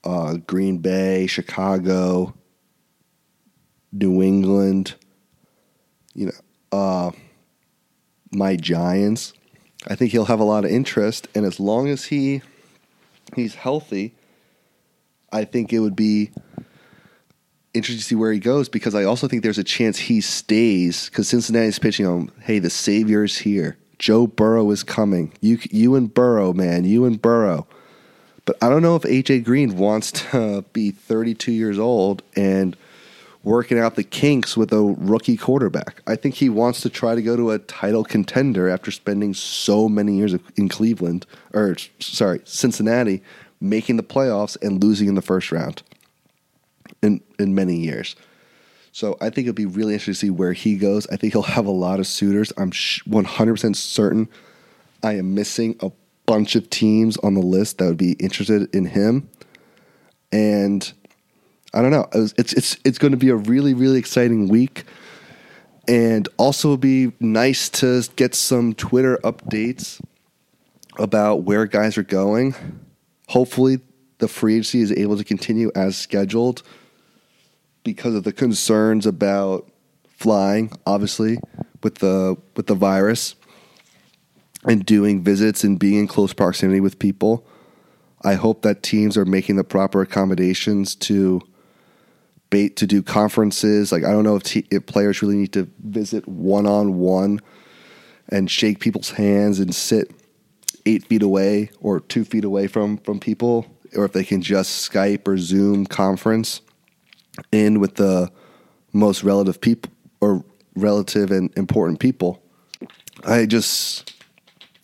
Uh, 0.03 0.35
Green 0.35 0.77
Bay, 0.77 1.27
Chicago, 1.27 2.33
New 3.91 4.21
England. 4.21 4.95
You 6.13 6.27
know, 6.27 6.77
uh, 6.77 7.11
my 8.31 8.55
Giants. 8.55 9.33
I 9.87 9.95
think 9.95 10.11
he'll 10.11 10.25
have 10.25 10.39
a 10.39 10.45
lot 10.45 10.65
of 10.65 10.71
interest, 10.71 11.27
and 11.35 11.45
as 11.45 11.59
long 11.59 11.87
as 11.87 12.05
he 12.05 12.41
he's 13.35 13.55
healthy, 13.55 14.15
I 15.31 15.45
think 15.45 15.73
it 15.73 15.79
would 15.79 15.95
be 15.95 16.31
interesting 17.73 17.99
to 17.99 18.05
see 18.05 18.15
where 18.15 18.31
he 18.31 18.39
goes 18.39 18.69
because 18.69 18.95
I 18.95 19.03
also 19.03 19.27
think 19.27 19.43
there's 19.43 19.57
a 19.57 19.63
chance 19.63 19.97
he 19.97 20.21
stays 20.21 21.09
because 21.09 21.27
Cincinnati's 21.27 21.77
pitching 21.77 22.05
on, 22.05 22.31
hey, 22.41 22.59
the 22.59 22.69
savior's 22.69 23.37
here. 23.37 23.77
Joe 23.99 24.27
Burrow 24.27 24.69
is 24.71 24.83
coming. 24.83 25.33
You, 25.41 25.59
you 25.69 25.95
and 25.95 26.13
Burrow, 26.13 26.53
man, 26.53 26.85
you 26.85 27.05
and 27.05 27.21
Burrow. 27.21 27.67
But 28.45 28.57
I 28.61 28.69
don't 28.69 28.81
know 28.81 28.95
if 28.95 29.03
AJ 29.03 29.43
Green 29.43 29.75
wants 29.77 30.11
to 30.11 30.63
be 30.73 30.91
32 30.91 31.51
years 31.51 31.79
old 31.79 32.23
and 32.35 32.77
working 33.43 33.77
out 33.77 33.95
the 33.95 34.03
kinks 34.03 34.57
with 34.57 34.73
a 34.73 34.81
rookie 34.81 35.37
quarterback. 35.37 36.01
I 36.07 36.15
think 36.15 36.35
he 36.35 36.49
wants 36.49 36.81
to 36.81 36.89
try 36.89 37.13
to 37.13 37.21
go 37.21 37.35
to 37.35 37.51
a 37.51 37.59
title 37.59 38.03
contender 38.03 38.67
after 38.67 38.89
spending 38.89 39.35
so 39.35 39.87
many 39.87 40.17
years 40.17 40.35
in 40.55 40.67
Cleveland, 40.67 41.27
or 41.53 41.75
sorry, 41.99 42.41
Cincinnati, 42.43 43.21
making 43.61 43.97
the 43.97 44.03
playoffs 44.03 44.57
and 44.63 44.83
losing 44.83 45.07
in 45.07 45.15
the 45.15 45.21
first 45.21 45.51
round 45.51 45.83
in, 47.03 47.21
in 47.37 47.53
many 47.53 47.77
years. 47.77 48.15
So 48.95 49.17
I 49.19 49.29
think 49.29 49.45
it'll 49.45 49.55
be 49.55 49.65
really 49.65 49.91
interesting 49.91 50.13
to 50.13 50.19
see 50.19 50.29
where 50.29 50.53
he 50.53 50.77
goes. 50.77 51.05
I 51.07 51.17
think 51.17 51.33
he'll 51.33 51.41
have 51.41 51.65
a 51.65 51.71
lot 51.71 51.99
of 51.99 52.07
suitors. 52.07 52.53
I'm 52.55 52.71
100% 52.71 53.75
certain 53.75 54.29
I 55.03 55.17
am 55.17 55.35
missing 55.35 55.75
a 55.81 55.91
bunch 56.25 56.55
of 56.55 56.69
teams 56.69 57.17
on 57.17 57.33
the 57.33 57.41
list 57.41 57.79
that 57.79 57.87
would 57.87 57.97
be 57.97 58.13
interested 58.13 58.73
in 58.73 58.85
him. 58.85 59.29
And 60.31 60.93
I 61.73 61.81
don't 61.81 61.91
know. 61.91 62.07
It's 62.13 62.53
it's 62.53 62.77
it's 62.85 62.97
going 62.97 63.11
to 63.11 63.17
be 63.17 63.27
a 63.27 63.35
really 63.35 63.73
really 63.73 63.99
exciting 63.99 64.47
week, 64.47 64.85
and 65.89 66.29
also 66.37 66.77
be 66.77 67.11
nice 67.19 67.67
to 67.81 68.01
get 68.15 68.33
some 68.33 68.73
Twitter 68.73 69.19
updates 69.25 70.01
about 70.97 71.43
where 71.43 71.65
guys 71.65 71.97
are 71.97 72.03
going. 72.03 72.55
Hopefully, 73.27 73.81
the 74.19 74.29
free 74.29 74.53
agency 74.53 74.79
is 74.79 74.93
able 74.93 75.17
to 75.17 75.25
continue 75.25 75.69
as 75.75 75.97
scheduled 75.97 76.63
because 77.85 78.15
of 78.15 78.25
the 78.25 78.33
concerns 78.33 79.05
about 79.05 79.71
flying, 80.09 80.71
obviously 80.85 81.37
with 81.81 81.95
the 81.99 82.35
with 82.57 82.67
the 82.67 82.75
virus 82.75 83.35
and 84.65 84.85
doing 84.85 85.23
visits 85.23 85.63
and 85.63 85.79
being 85.79 85.99
in 85.99 86.07
close 86.07 86.33
proximity 86.33 86.81
with 86.81 86.99
people. 86.99 87.47
I 88.23 88.33
hope 88.33 88.63
that 88.63 88.81
teams 88.81 89.17
are 89.17 89.25
making 89.25 89.55
the 89.55 89.63
proper 89.63 90.01
accommodations 90.01 90.95
to 90.95 91.41
bait 92.49 92.75
to 92.77 92.87
do 92.87 93.03
conferences. 93.03 93.91
Like 93.91 94.03
I 94.03 94.11
don't 94.11 94.23
know 94.23 94.35
if, 94.35 94.43
t- 94.43 94.67
if 94.71 94.87
players 94.87 95.21
really 95.21 95.35
need 95.35 95.53
to 95.53 95.69
visit 95.83 96.27
one 96.27 96.65
on 96.65 96.97
one 96.97 97.39
and 98.29 98.49
shake 98.49 98.79
people's 98.79 99.11
hands 99.11 99.59
and 99.59 99.73
sit 99.75 100.11
eight 100.87 101.05
feet 101.05 101.21
away 101.21 101.69
or 101.79 101.99
two 101.99 102.25
feet 102.25 102.43
away 102.43 102.65
from 102.65 102.97
from 102.97 103.19
people, 103.19 103.67
or 103.95 104.05
if 104.05 104.13
they 104.13 104.23
can 104.23 104.41
just 104.41 104.91
Skype 104.91 105.27
or 105.27 105.37
Zoom 105.37 105.85
conference 105.85 106.61
in 107.51 107.79
with 107.79 107.95
the 107.95 108.31
most 108.93 109.23
relative 109.23 109.59
people 109.59 109.91
or 110.21 110.43
relative 110.75 111.31
and 111.31 111.55
important 111.57 111.99
people. 111.99 112.41
I 113.25 113.45
just 113.45 114.13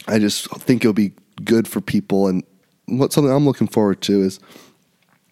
I 0.08 0.20
just 0.20 0.50
think 0.60 0.84
it'll 0.84 0.94
be 0.94 1.14
good 1.44 1.68
for 1.68 1.82
people 1.82 2.28
and 2.28 2.44
what 2.88 3.14
something 3.14 3.32
I'm 3.32 3.46
looking 3.46 3.68
forward 3.68 4.02
to 4.02 4.22
is 4.22 4.40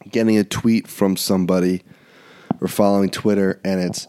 getting 0.10 0.38
a 0.38 0.44
tweet 0.44 0.88
from 0.88 1.18
somebody 1.18 1.84
or 2.62 2.68
following 2.68 3.10
Twitter 3.10 3.60
and 3.64 3.82
it's 3.82 4.08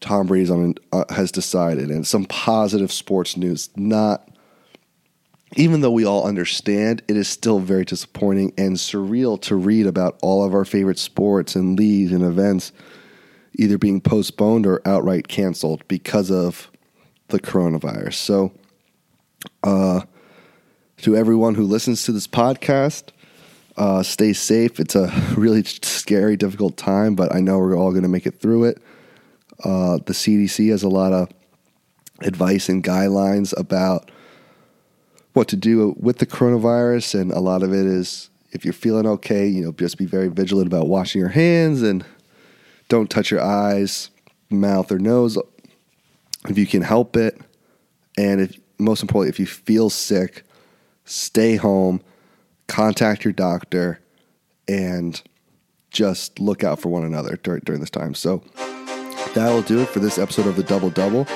Tom 0.00 0.26
Brady 0.26 0.50
on, 0.50 0.74
uh, 0.92 1.04
has 1.10 1.30
decided 1.30 1.90
and 1.90 2.06
some 2.06 2.24
positive 2.26 2.92
sports 2.92 3.36
news 3.36 3.70
not 3.76 4.28
even 5.54 5.80
though 5.80 5.90
we 5.90 6.04
all 6.04 6.26
understand, 6.26 7.02
it 7.08 7.16
is 7.16 7.28
still 7.28 7.58
very 7.58 7.84
disappointing 7.84 8.52
and 8.56 8.76
surreal 8.76 9.40
to 9.42 9.56
read 9.56 9.86
about 9.86 10.18
all 10.22 10.44
of 10.44 10.54
our 10.54 10.64
favorite 10.64 10.98
sports 10.98 11.54
and 11.54 11.78
leagues 11.78 12.12
and 12.12 12.22
events 12.22 12.72
either 13.58 13.76
being 13.76 14.00
postponed 14.00 14.66
or 14.66 14.80
outright 14.86 15.28
canceled 15.28 15.86
because 15.88 16.30
of 16.30 16.70
the 17.28 17.38
coronavirus. 17.38 18.14
So, 18.14 18.52
uh, 19.62 20.02
to 20.98 21.16
everyone 21.16 21.54
who 21.54 21.64
listens 21.64 22.04
to 22.04 22.12
this 22.12 22.26
podcast, 22.26 23.10
uh, 23.76 24.02
stay 24.02 24.32
safe. 24.32 24.78
It's 24.78 24.94
a 24.94 25.12
really 25.36 25.64
scary, 25.64 26.36
difficult 26.36 26.76
time, 26.76 27.14
but 27.14 27.34
I 27.34 27.40
know 27.40 27.58
we're 27.58 27.76
all 27.76 27.90
going 27.90 28.02
to 28.02 28.08
make 28.08 28.26
it 28.26 28.40
through 28.40 28.64
it. 28.64 28.78
Uh, 29.64 29.98
the 30.04 30.12
CDC 30.12 30.70
has 30.70 30.82
a 30.82 30.88
lot 30.88 31.12
of 31.12 31.28
advice 32.20 32.68
and 32.68 32.82
guidelines 32.82 33.58
about 33.58 34.10
what 35.32 35.48
to 35.48 35.56
do 35.56 35.94
with 35.98 36.18
the 36.18 36.26
coronavirus, 36.26 37.20
and 37.20 37.32
a 37.32 37.40
lot 37.40 37.62
of 37.62 37.72
it 37.72 37.86
is 37.86 38.30
if 38.52 38.64
you're 38.64 38.74
feeling 38.74 39.06
okay, 39.06 39.46
you 39.46 39.62
know, 39.62 39.72
just 39.72 39.98
be 39.98 40.04
very 40.04 40.28
vigilant 40.28 40.66
about 40.66 40.88
washing 40.88 41.20
your 41.20 41.30
hands 41.30 41.82
and 41.82 42.04
don't 42.88 43.10
touch 43.10 43.30
your 43.30 43.40
eyes, 43.40 44.10
mouth, 44.50 44.92
or 44.92 44.98
nose 44.98 45.38
if 46.48 46.58
you 46.58 46.66
can 46.66 46.82
help 46.82 47.16
it. 47.16 47.40
And 48.18 48.40
if 48.40 48.58
most 48.78 49.02
importantly, 49.02 49.30
if 49.30 49.40
you 49.40 49.46
feel 49.46 49.88
sick, 49.88 50.44
stay 51.04 51.56
home, 51.56 52.02
contact 52.68 53.24
your 53.24 53.32
doctor, 53.32 54.00
and 54.68 55.22
just 55.90 56.38
look 56.38 56.64
out 56.64 56.80
for 56.80 56.88
one 56.88 57.04
another 57.04 57.38
during, 57.42 57.60
during 57.64 57.80
this 57.80 57.90
time. 57.90 58.14
So 58.14 58.42
that'll 59.34 59.62
do 59.62 59.80
it 59.80 59.88
for 59.88 60.00
this 60.00 60.18
episode 60.18 60.46
of 60.46 60.56
the 60.56 60.62
Double 60.62 60.90
Double. 60.90 61.26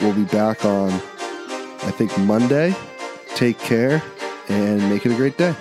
We'll 0.00 0.14
be 0.14 0.24
back 0.24 0.64
on, 0.64 0.90
I 0.90 1.90
think, 1.90 2.16
Monday. 2.18 2.74
Take 3.34 3.58
care 3.58 4.02
and 4.48 4.88
make 4.88 5.04
it 5.04 5.12
a 5.12 5.16
great 5.16 5.36
day. 5.36 5.54